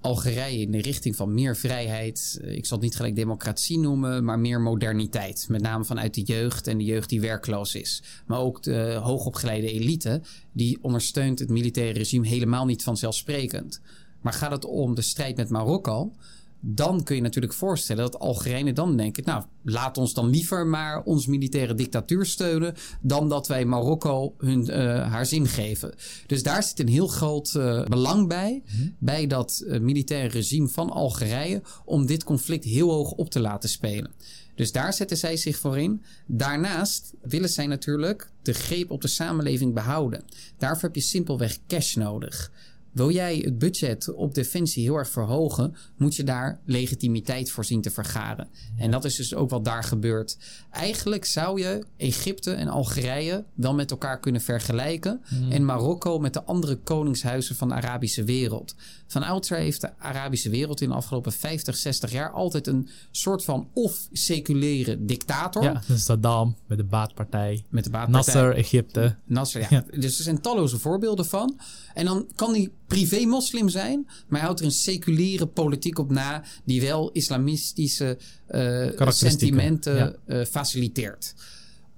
[0.02, 2.40] Algerije in de richting van meer vrijheid.
[2.44, 5.46] Ik zal het niet gelijk democratie noemen, maar meer moderniteit.
[5.50, 8.04] Met name vanuit de jeugd en de jeugd die werkloos is.
[8.26, 10.22] Maar ook de hoogopgeleide elite,
[10.52, 13.82] die ondersteunt het militaire regime helemaal niet vanzelfsprekend.
[14.22, 16.14] Maar gaat het om de strijd met Marokko,
[16.62, 21.03] dan kun je natuurlijk voorstellen dat Algerijnen dan denken: Nou, laat ons dan liever maar
[21.03, 22.76] ons militaire dictatuur steunen.
[23.01, 24.76] dan dat wij Marokko hun, uh,
[25.12, 25.93] haar zin geven.
[26.28, 28.64] Dus daar zit een heel groot uh, belang bij.
[28.66, 28.95] Mm-hmm.
[28.99, 31.62] bij dat uh, militaire regime van Algerije.
[31.86, 34.12] om dit conflict heel hoog op te laten spelen.
[34.55, 36.03] Dus daar zetten zij zich voor in.
[36.26, 40.24] Daarnaast willen zij natuurlijk de greep op de samenleving behouden.
[40.57, 42.51] Daarvoor heb je simpelweg cash nodig.
[42.92, 47.82] Wil jij het budget op defensie heel erg verhogen, moet je daar legitimiteit voor zien
[47.82, 48.48] te vergaren.
[48.78, 50.38] En dat is dus ook wat daar gebeurt.
[50.72, 55.22] Eigenlijk zou je Egypte en Algerije wel met elkaar kunnen vergelijken.
[55.28, 55.52] Hmm.
[55.52, 58.76] En Marokko met de andere koningshuizen van de Arabische wereld.
[59.08, 63.44] Van oudsher heeft de Arabische wereld in de afgelopen 50, 60 jaar altijd een soort
[63.44, 65.64] van of seculiere dictator.
[65.64, 67.66] Ja, dus Saddam met de baatpartij.
[67.70, 68.34] Met de baatpartij.
[68.34, 69.16] Nasser, Egypte.
[69.26, 69.86] Nasser, ja.
[70.00, 71.60] Dus er zijn talloze voorbeelden van.
[71.94, 76.44] En dan kan die privé-moslim zijn, maar hij houdt er een seculiere politiek op na
[76.64, 78.18] die wel islamistische
[78.52, 81.34] uh, sentimenten uh, faciliteert.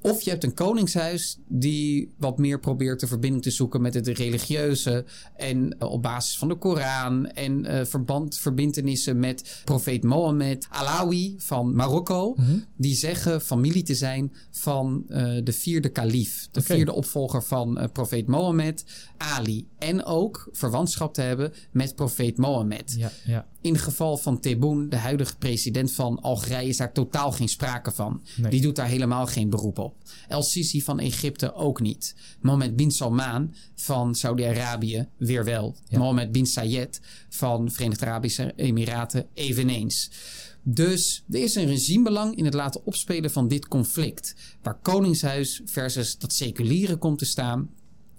[0.02, 4.08] Of je hebt een koningshuis die wat meer probeert de verbinding te zoeken met het
[4.08, 5.06] religieuze.
[5.36, 10.68] En uh, op basis van de Koran en uh, verband, verbindenissen met profeet Mohammed.
[10.70, 12.34] Alawi van Marokko.
[12.38, 12.66] Mm -hmm.
[12.76, 16.47] Die zeggen familie te zijn van uh, de vierde kalif.
[16.52, 16.76] De okay.
[16.76, 18.86] vierde opvolger van profeet Mohammed.
[19.18, 19.68] Ali.
[19.78, 22.93] En ook verwantschap te hebben met profeet Mohammed.
[22.97, 23.45] Ja, ja.
[23.62, 27.91] In het geval van Tebboune, de huidige president van Algerije, is daar totaal geen sprake
[27.91, 28.22] van.
[28.36, 28.51] Nee.
[28.51, 29.95] Die doet daar helemaal geen beroep op.
[30.28, 32.16] El Sisi van Egypte ook niet.
[32.39, 35.76] Mohammed bin Salman van Saudi-Arabië weer wel.
[35.88, 35.97] Ja.
[35.97, 40.12] Mohammed bin Zayed van Verenigde Arabische Emiraten eveneens.
[40.64, 44.36] Dus er is een regimebelang in het laten opspelen van dit conflict.
[44.62, 47.70] Waar koningshuis versus dat seculiere komt te staan.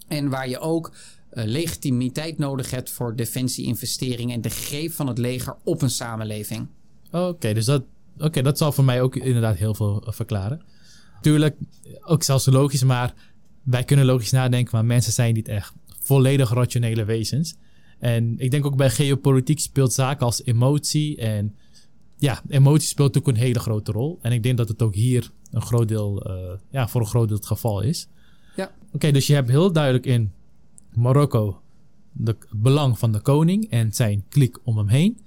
[0.09, 0.93] En waar je ook
[1.33, 6.67] legitimiteit nodig hebt voor defensie-investeringen en de greep van het leger op een samenleving.
[7.07, 7.83] Oké, okay, dus dat,
[8.19, 10.63] okay, dat zal voor mij ook inderdaad heel veel uh, verklaren.
[11.21, 11.57] Tuurlijk,
[12.05, 13.15] ook zelfs logisch, maar
[13.63, 17.55] wij kunnen logisch nadenken, maar mensen zijn niet echt volledig rationele wezens.
[17.99, 21.55] En ik denk ook bij geopolitiek speelt zaken als emotie en
[22.17, 24.19] ja, emotie speelt ook een hele grote rol.
[24.23, 27.29] En ik denk dat het ook hier een groot deel, uh, ja, voor een groot
[27.29, 28.09] deel het geval is.
[28.57, 28.65] Ja.
[28.65, 30.33] Oké, okay, dus je hebt heel duidelijk in
[30.95, 31.61] Marokko
[32.13, 35.21] de, het belang van de koning en zijn kliek om hem heen.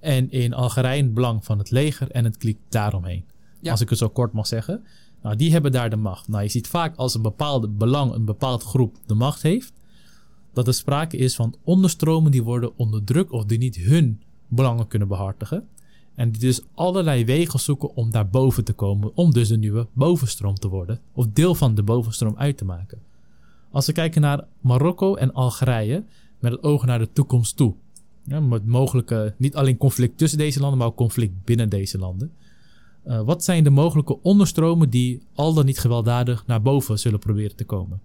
[0.00, 3.24] En in Algerije het belang van het leger en het kliek daaromheen.
[3.60, 3.70] Ja.
[3.70, 4.84] Als ik het zo kort mag zeggen.
[5.22, 6.28] Nou, die hebben daar de macht.
[6.28, 9.72] Nou, je ziet vaak als een bepaalde belang, een bepaald groep de macht heeft,
[10.52, 15.08] dat er sprake is van onderstromen die worden onderdrukt of die niet hun belangen kunnen
[15.08, 15.68] behartigen.
[16.14, 19.88] En die dus allerlei wegen zoeken om daar boven te komen, om dus een nieuwe
[19.92, 23.02] bovenstroom te worden, of deel van de bovenstroom uit te maken.
[23.72, 26.04] Als we kijken naar Marokko en Algerije,
[26.38, 27.74] met het oog naar de toekomst toe.
[28.24, 32.32] Ja, met mogelijke, niet alleen conflict tussen deze landen, maar ook conflict binnen deze landen.
[33.06, 37.56] Uh, wat zijn de mogelijke onderstromen die al dan niet gewelddadig naar boven zullen proberen
[37.56, 38.00] te komen?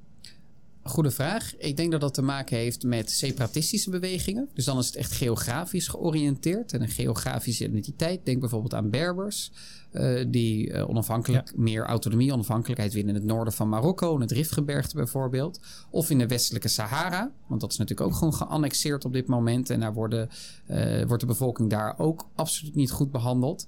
[0.87, 1.57] Goede vraag.
[1.57, 4.49] Ik denk dat dat te maken heeft met separatistische bewegingen.
[4.53, 8.25] Dus dan is het echt geografisch georiënteerd en een geografische identiteit.
[8.25, 9.51] Denk bijvoorbeeld aan Berbers,
[9.91, 11.61] uh, die uh, onafhankelijk ja.
[11.61, 15.59] meer autonomie, onafhankelijkheid winnen in het noorden van Marokko, in het Riftgebergte bijvoorbeeld.
[15.89, 19.69] Of in de westelijke Sahara, want dat is natuurlijk ook gewoon geannexeerd op dit moment.
[19.69, 20.29] En daar worden,
[20.69, 23.67] uh, wordt de bevolking daar ook absoluut niet goed behandeld.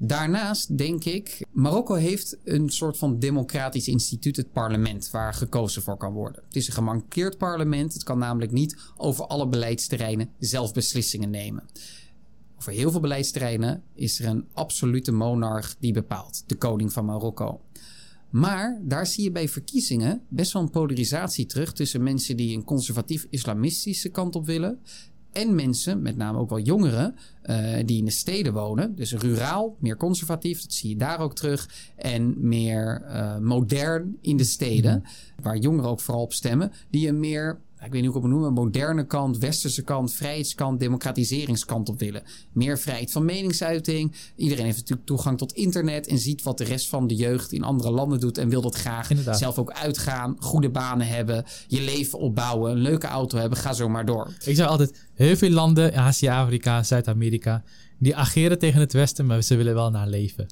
[0.00, 5.96] Daarnaast denk ik, Marokko heeft een soort van democratisch instituut, het parlement, waar gekozen voor
[5.96, 6.42] kan worden.
[6.46, 7.92] Het is een gemankeerd parlement.
[7.92, 11.64] Het kan namelijk niet over alle beleidsterreinen zelf beslissingen nemen.
[12.58, 17.60] Over heel veel beleidsterreinen is er een absolute monarch die bepaalt, de koning van Marokko.
[18.30, 22.64] Maar daar zie je bij verkiezingen best wel een polarisatie terug tussen mensen die een
[22.64, 24.78] conservatief-islamistische kant op willen
[25.32, 27.14] en mensen, met name ook wel jongeren,
[27.44, 28.94] uh, die in de steden wonen.
[28.94, 31.68] Dus ruraal, meer conservatief, dat zie je daar ook terug.
[31.96, 35.42] En meer uh, modern in de steden, mm.
[35.42, 38.32] waar jongeren ook vooral op stemmen, die een meer ik weet niet hoe ik het
[38.32, 42.22] moet noemen, moderne kant, westerse kant, vrijheidskant, democratiseringskant op willen.
[42.52, 44.14] Meer vrijheid van meningsuiting.
[44.36, 47.62] Iedereen heeft natuurlijk toegang tot internet en ziet wat de rest van de jeugd in
[47.62, 49.38] andere landen doet en wil dat graag Inderdaad.
[49.38, 53.88] zelf ook uitgaan, goede banen hebben, je leven opbouwen, een leuke auto hebben, ga zo
[53.88, 54.32] maar door.
[54.44, 57.64] Ik zeg altijd, heel veel landen, Azië, Afrika, Zuid-Amerika,
[57.98, 60.46] die ageren tegen het Westen, maar ze willen wel naar leven.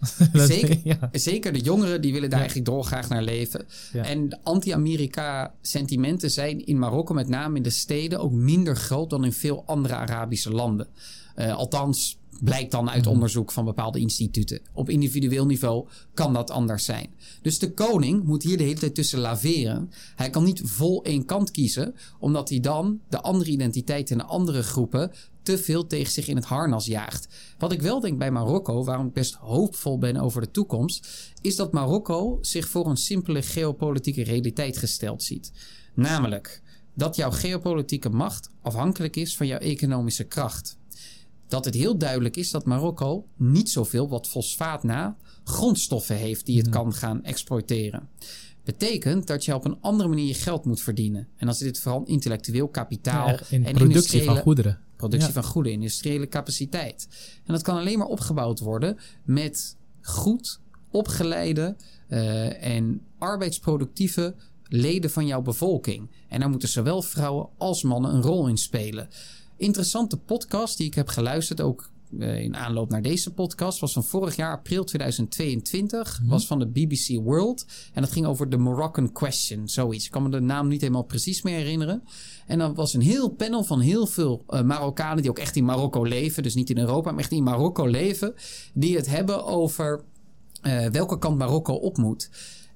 [0.32, 1.08] Zeker, ja.
[1.12, 2.44] zeker de jongeren die willen daar Ja.
[2.44, 3.66] eigenlijk dolgraag naar leven.
[3.92, 4.04] Ja.
[4.04, 9.24] En anti-Amerika sentimenten zijn in Marokko, met name in de steden, ook minder groot dan
[9.24, 10.88] in veel andere Arabische landen.
[11.34, 13.10] Eh, althans, blijkt dan uit Mhm.
[13.12, 14.60] onderzoek van bepaalde instituten.
[14.72, 17.08] Op individueel niveau kan dat anders zijn.
[17.42, 19.90] Dus de koning moet hier de hele tijd tussen laveren.
[20.16, 24.32] Hij kan niet vol één kant kiezen, omdat hij dan de andere identiteiten en de
[24.32, 25.10] andere groepen
[25.56, 27.28] te veel tegen zich in het harnas jaagt.
[27.58, 31.08] Wat ik wel denk bij Marokko, waarom ik best hoopvol ben over de toekomst,
[31.40, 35.52] is dat Marokko zich voor een simpele geopolitieke realiteit gesteld ziet.
[35.94, 36.62] Namelijk
[36.94, 40.78] dat jouw geopolitieke macht afhankelijk is van jouw economische kracht.
[41.48, 46.58] Dat het heel duidelijk is dat Marokko niet zoveel wat fosfaat na grondstoffen heeft die
[46.58, 48.08] het kan gaan exploiteren.
[48.64, 51.28] Betekent dat je op een andere manier je geld moet verdienen.
[51.36, 54.88] En dan zit het vooral in intellectueel kapitaal Ja, in en productie van goederen.
[55.00, 55.40] Productie Ja.
[55.42, 57.08] van goede industriële capaciteit.
[57.46, 61.76] En dat kan alleen maar opgebouwd worden met goed opgeleide
[62.08, 64.34] eh, en arbeidsproductieve
[64.68, 66.10] leden van jouw bevolking.
[66.28, 69.08] En daar moeten zowel vrouwen als mannen een rol in spelen.
[69.56, 74.36] Interessante podcast die ik heb geluisterd, ook in aanloop naar deze podcast, was van vorig
[74.36, 76.20] jaar, april 2022.
[76.24, 77.66] Was van de BBC World.
[77.92, 80.04] En dat ging over de Moroccan Question, zoiets.
[80.04, 82.02] Ik kan me de naam niet helemaal precies meer herinneren.
[82.46, 85.64] En dan was een heel panel van heel veel eh, Marokkanen die ook echt in
[85.64, 86.42] Marokko leven.
[86.42, 88.34] Dus niet in Europa, maar echt in Marokko leven.
[88.74, 90.00] Die het hebben over
[90.62, 92.30] eh, welke kant Marokko op moet.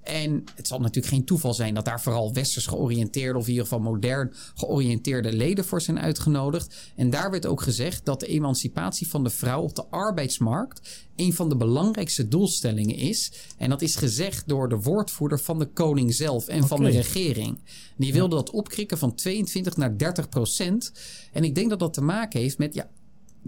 [0.05, 3.67] En het zal natuurlijk geen toeval zijn dat daar vooral westers georiënteerde, of in ieder
[3.67, 6.93] geval modern georiënteerde leden voor zijn uitgenodigd.
[6.97, 11.33] En daar werd ook gezegd dat de emancipatie van de vrouw op de arbeidsmarkt een
[11.33, 13.33] van de belangrijkste doelstellingen is.
[13.57, 17.59] En dat is gezegd door de woordvoerder van de koning zelf en van de regering.
[17.97, 20.93] Die wilde dat opkrikken van 22 naar 30 procent.
[21.33, 22.89] En ik denk dat dat te maken heeft met ja.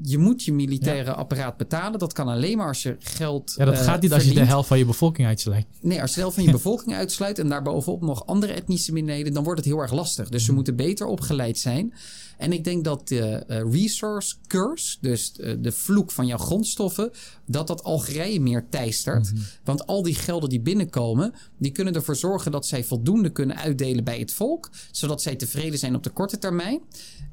[0.03, 1.99] Je moet je militaire apparaat betalen.
[1.99, 3.55] Dat kan alleen maar als je geld.
[3.57, 5.67] Ja, dat eh, gaat niet als je de helft van je bevolking uitsluit.
[5.81, 9.45] Nee, als je zelf van je bevolking uitsluit en daarbovenop nog andere etnische minderheden, dan
[9.45, 10.29] wordt het heel erg lastig.
[10.29, 11.95] Dus ze moeten beter opgeleid zijn.
[12.37, 17.11] En ik denk dat de eh, resource curse, dus eh, de vloek van jouw grondstoffen,
[17.47, 19.32] dat dat Algerije meer teistert.
[19.64, 24.05] Want al die gelden die binnenkomen, die kunnen ervoor zorgen dat zij voldoende kunnen uitdelen
[24.05, 26.80] bij het volk, zodat zij tevreden zijn op de korte termijn.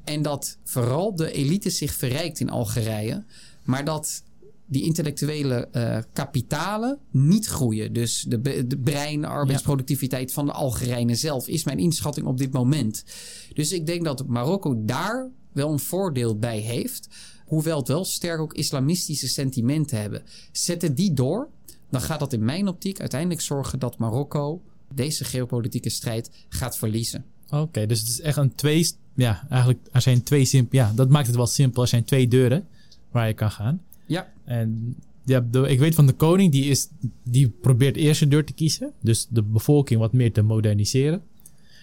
[0.04, 3.24] En dat vooral de elite zich verrijkt in Algerije.
[3.62, 4.22] Maar dat
[4.66, 7.92] die intellectuele eh, kapitalen niet groeien.
[7.92, 13.04] Dus de, de brein, arbeidsproductiviteit van de Algerijnen zelf is mijn inschatting op dit moment.
[13.52, 17.08] Dus ik denk dat Marokko daar wel een voordeel bij heeft.
[17.46, 20.22] Hoewel het wel sterk ook islamistische sentimenten hebben.
[20.52, 21.48] Zetten die door,
[21.90, 24.62] dan gaat dat in mijn optiek uiteindelijk zorgen dat Marokko
[24.94, 27.24] deze geopolitieke strijd gaat verliezen.
[27.50, 28.88] Oké, dus het is echt een twee...
[29.14, 30.78] Ja, eigenlijk, er zijn twee simpel...
[30.78, 31.82] Ja, dat maakt het wel simpel.
[31.82, 32.66] Er zijn twee deuren
[33.10, 33.82] waar je kan gaan.
[34.06, 36.88] Ja, En ja, de, ik weet van de koning, die, is,
[37.22, 38.92] die probeert eerst een deur te kiezen.
[39.00, 41.22] Dus de bevolking wat meer te moderniseren.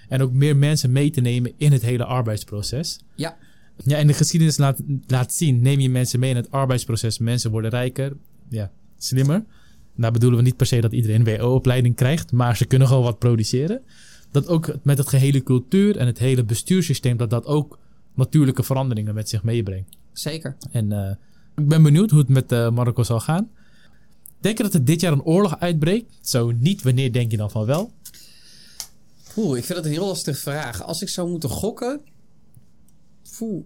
[0.09, 2.99] En ook meer mensen mee te nemen in het hele arbeidsproces.
[3.15, 3.38] ja,
[3.84, 7.17] Ja, en de geschiedenis laat, laat zien, neem je mensen mee in het arbeidsproces.
[7.17, 8.17] Mensen worden rijker,
[8.49, 9.43] ja, slimmer.
[9.95, 13.03] Daar bedoelen we niet per se dat iedereen een WO-opleiding krijgt, maar ze kunnen gewoon
[13.03, 13.82] wat produceren.
[14.32, 17.80] Dat ook met het gehele cultuur en het hele bestuurssysteem, dat dat ook
[18.15, 19.97] natuurlijke veranderingen met zich meebrengt.
[20.13, 20.55] zeker.
[20.72, 21.15] En eh,
[21.56, 23.49] ik ben benieuwd hoe het met eh, Marokko zal gaan.
[24.39, 26.14] Denk je dat er dit jaar een oorlog uitbreekt?
[26.22, 27.91] Zo niet, wanneer denk je dan van wel?
[29.38, 30.84] Oeh, ik vind dat een heel lastige vraag.
[30.84, 32.02] Als ik zou moeten gokken.
[33.38, 33.64] Poeh.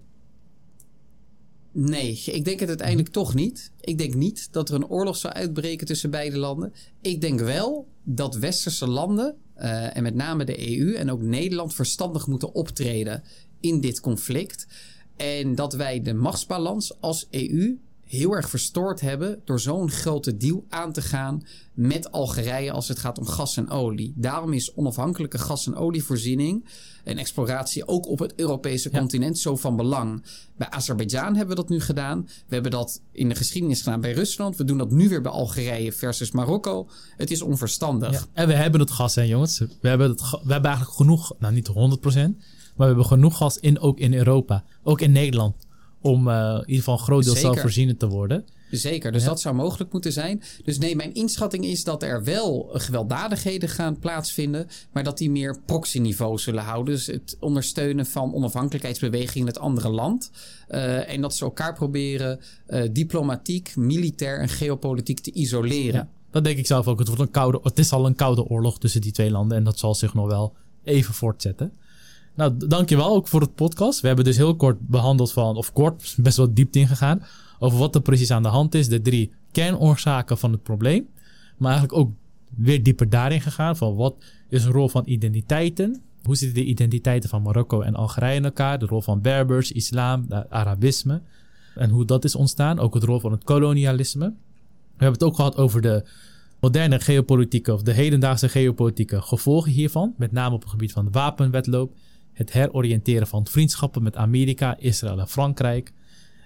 [1.71, 3.71] Nee, ik denk het uiteindelijk toch niet.
[3.79, 6.73] Ik denk niet dat er een oorlog zou uitbreken tussen beide landen.
[7.01, 11.73] Ik denk wel dat westerse landen, eh, en met name de EU en ook Nederland,
[11.73, 13.23] verstandig moeten optreden
[13.59, 14.67] in dit conflict.
[15.16, 20.66] En dat wij de machtsbalans als EU heel erg verstoord hebben door zo'n grote deal
[20.70, 21.43] aan te gaan
[21.74, 24.13] met Algerije als het gaat om gas en olie.
[24.16, 26.66] Daarom is onafhankelijke gas- en olievoorziening
[27.03, 28.99] en exploratie ook op het Europese Ja.
[28.99, 30.24] continent zo van belang.
[30.57, 32.22] Bij Azerbeidzjan hebben we dat nu gedaan.
[32.47, 34.57] We hebben dat in de geschiedenis gedaan bij Rusland.
[34.57, 36.89] We doen dat nu weer bij Algerije versus Marokko.
[37.18, 38.11] Het is onverstandig.
[38.11, 38.22] Ja.
[38.34, 39.59] En we hebben het gas, hè jongens.
[39.59, 42.41] We hebben, het, we hebben eigenlijk genoeg, nou niet 100%,
[42.76, 44.63] maar we hebben genoeg gas in, ook in Europa.
[44.84, 45.55] Ook in Nederland.
[46.01, 48.45] Om eh, in ieder geval een groot deel zelfvoorzienend te worden.
[48.71, 49.28] Zeker, dus Ja.
[49.28, 50.43] dat zou mogelijk moeten zijn.
[50.63, 55.57] Dus nee, mijn inschatting is dat er wel gewelddadigheden gaan plaatsvinden, maar dat die meer
[55.65, 56.93] proxy-niveau zullen houden.
[56.93, 60.32] Dus het ondersteunen van onafhankelijkheidsbewegingen in het andere land.
[60.67, 65.93] Eh, en dat ze elkaar proberen eh, diplomatiek, militair en geopolitiek te isoleren.
[65.93, 66.99] Ja, dat denk ik zelf ook.
[66.99, 69.57] Het, wordt een koude, het is al een koude oorlog tussen die twee landen.
[69.57, 70.53] En dat zal zich nog wel
[70.84, 71.71] even voortzetten.
[72.36, 74.01] Nou, dankjewel ook voor het podcast.
[74.01, 77.23] We hebben dus heel kort behandeld van, of kort, best wel diep ingegaan.
[77.59, 78.88] Over wat er precies aan de hand is.
[78.88, 81.07] De drie kernoorzaken van het probleem.
[81.57, 82.11] Maar eigenlijk ook
[82.55, 84.15] weer dieper daarin gegaan van wat
[84.49, 86.01] is de rol van identiteiten?
[86.23, 88.79] Hoe zitten de identiteiten van Marokko en Algerije in elkaar?
[88.79, 91.21] De rol van Berbers, islam, Arabisme.
[91.75, 92.79] En hoe dat is ontstaan.
[92.79, 94.25] Ook het rol van het kolonialisme.
[94.25, 96.03] We hebben het ook gehad over de
[96.59, 100.13] moderne geopolitieke of de hedendaagse geopolitieke gevolgen hiervan.
[100.17, 101.93] Met name op het gebied van de wapenwetloop.
[102.36, 105.93] Het heroriënteren van vriendschappen met Amerika, Israël en Frankrijk.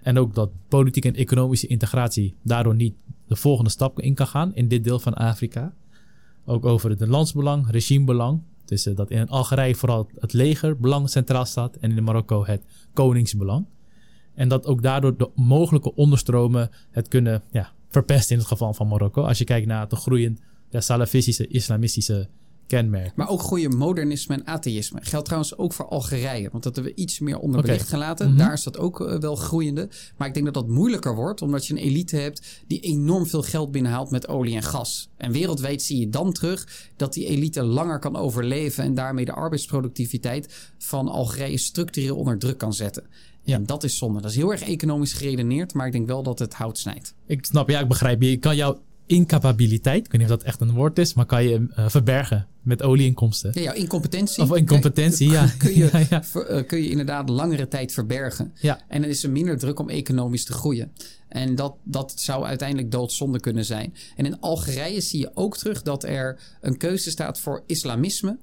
[0.02, 2.96] En ook dat politieke en economische integratie daardoor niet
[3.28, 5.74] de volgende stap in kan gaan in dit deel van Afrika.
[6.46, 8.42] Ook over het landsbelang, regimebelang.
[8.66, 12.62] Dus uh, dat in Algerije vooral het legerbelang centraal staat en in Marokko het
[12.94, 13.66] koningsbelang.
[14.34, 18.88] En dat ook daardoor de mogelijke onderstromen het kunnen ja, verpesten in het geval van
[18.88, 19.24] Marokko.
[19.24, 22.28] Als je kijkt naar de groeiend ja, salafistische, islamistische
[22.70, 23.16] kenmerk.
[23.16, 25.00] Maar ook goede modernisme en atheïsme.
[25.02, 26.50] Geldt trouwens ook voor Algerije.
[26.52, 28.28] Want dat hebben we iets meer onder belicht gelaten.
[28.30, 28.38] Mhm.
[28.38, 29.90] Daar is dat ook eh, wel groeiende.
[30.18, 31.42] Maar ik denk dat dat moeilijker wordt.
[31.42, 35.10] Omdat je een elite hebt die enorm veel geld binnenhaalt met olie en gas.
[35.18, 38.84] En wereldwijd zie je dan terug dat die elite langer kan overleven.
[38.84, 43.04] En daarmee de arbeidsproductiviteit van Algerije structureel onder druk kan zetten.
[43.44, 43.56] Ja.
[43.56, 44.22] En dat is zonde.
[44.22, 47.14] Dat is heel erg economisch geredeneerd, maar ik denk wel dat het hout snijdt.
[47.26, 48.30] Ik snap, ja, ik begrijp je.
[48.30, 51.44] Je kan jouw incapabiliteit, ik weet niet of dat echt een woord is, maar kan
[51.44, 53.52] je uh, verbergen met olieinkomsten.
[53.54, 54.44] Ja, jouw incompetentie.
[54.44, 55.48] Of incompetentie, ja.
[55.58, 56.24] Kun je, ja, ja.
[56.34, 58.54] Eh, kun je inderdaad langere tijd verbergen.
[58.62, 58.82] Ja.
[58.88, 60.92] En dan is er minder druk om economisch te groeien.
[61.28, 63.94] En dat, dat zou uiteindelijk doodzonde kunnen zijn.
[64.16, 68.38] En in Algerije zie je ook terug dat er een keuze staat voor islamisme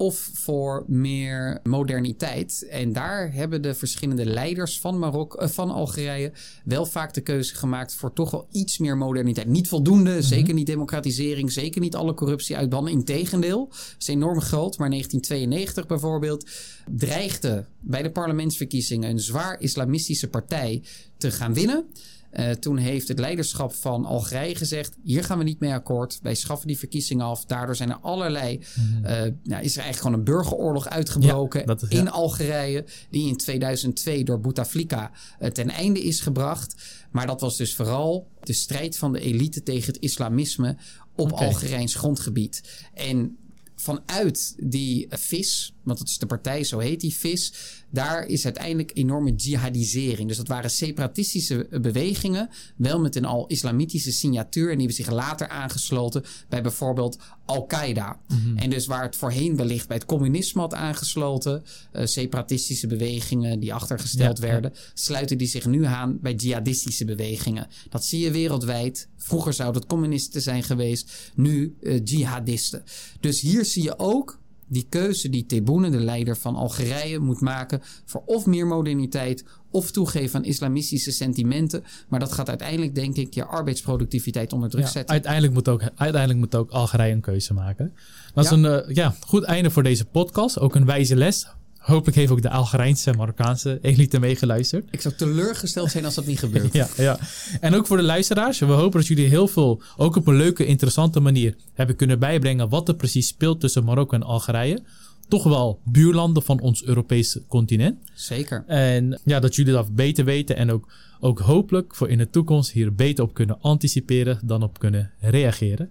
[0.00, 2.66] of voor meer moderniteit.
[2.70, 6.32] En daar hebben de verschillende leiders van, Marokko, eh, van Algerije
[6.64, 9.46] wel vaak de keuze gemaakt voor toch wel iets meer moderniteit.
[9.46, 10.22] Niet voldoende, mhm.
[10.22, 12.92] zeker niet democratisering, zeker niet alle corruptie uitbannen.
[12.92, 14.78] Integendeel, dat is enorm groot.
[14.78, 16.50] Maar 1992 bijvoorbeeld
[16.90, 20.82] dreigde bij de parlementsverkiezingen een zwaar islamistische partij
[21.16, 21.86] te gaan winnen.
[22.32, 26.18] Uh, toen heeft het leiderschap van Algerije gezegd: hier gaan we niet mee akkoord.
[26.22, 27.44] Wij schaffen die verkiezingen af.
[27.44, 28.60] Daardoor zijn er allerlei.
[28.74, 29.10] Mm uh,
[29.42, 32.84] nou, is er eigenlijk gewoon een burgeroorlog uitgebroken ja, in Algerije.
[33.10, 35.10] Die in 2002 door Bouteflika
[35.40, 36.74] uh, ten einde is gebracht.
[37.10, 40.76] Maar dat was dus vooral de strijd van de elite tegen het islamisme
[41.16, 41.46] op okay.
[41.46, 42.62] Algerijns grondgebied.
[42.94, 43.36] En
[43.80, 47.52] vanuit die vis, want dat is de partij, zo heet die vis,
[47.90, 50.28] daar is uiteindelijk enorme jihadisering.
[50.28, 54.70] Dus dat waren separatistische bewegingen, wel met een al-islamitische signatuur.
[54.70, 57.18] En die hebben zich later aangesloten bij bijvoorbeeld
[57.50, 58.20] Al-Qaeda.
[58.28, 58.56] Mhm.
[58.56, 63.74] En dus waar het voorheen wellicht bij het communisme had aangesloten, uh, separatistische bewegingen die
[63.74, 67.68] achtergesteld werden, sluiten die zich nu aan bij jihadistische bewegingen.
[67.88, 69.08] Dat zie je wereldwijd.
[69.16, 72.82] Vroeger zouden het communisten zijn geweest, nu uh, jihadisten.
[73.20, 74.39] Dus hier zie je ook
[74.70, 79.90] die keuze die Tebboune, de leider van Algerije, moet maken voor of meer moderniteit of
[79.90, 81.84] toegeven aan islamistische sentimenten.
[82.08, 85.08] Maar dat gaat uiteindelijk, denk ik, je arbeidsproductiviteit onder druk zetten.
[85.14, 87.92] Uiteindelijk moet, ook, uiteindelijk moet ook Algerije een keuze maken.
[88.34, 90.58] Dat is een uh, ja, goed einde voor deze podcast.
[90.58, 91.46] Ook een wijze les.
[91.90, 94.88] Hopelijk heeft ook de Algerijnse, Marokkaanse elite meegeluisterd.
[94.90, 96.72] Ik zou teleurgesteld zijn als dat niet gebeurt.
[96.72, 97.18] ja, ja.
[97.60, 98.58] En ook voor de luisteraars.
[98.58, 102.68] We hopen dat jullie heel veel, ook op een leuke, interessante manier, hebben kunnen bijbrengen
[102.68, 104.82] wat er precies speelt tussen Marokko en Algerije.
[105.28, 107.98] Toch wel buurlanden van ons Europese continent.
[108.14, 108.64] Zeker.
[108.66, 112.70] En ja, dat jullie dat beter weten en ook, ook hopelijk voor in de toekomst
[112.70, 115.90] hier beter op kunnen anticiperen dan op kunnen reageren.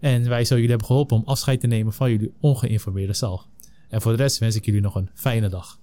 [0.00, 3.47] En wij zo jullie hebben geholpen om afscheid te nemen van jullie ongeïnformeerde zelf.
[3.88, 5.78] En voor de rest wens ik jullie nog een fijne dag.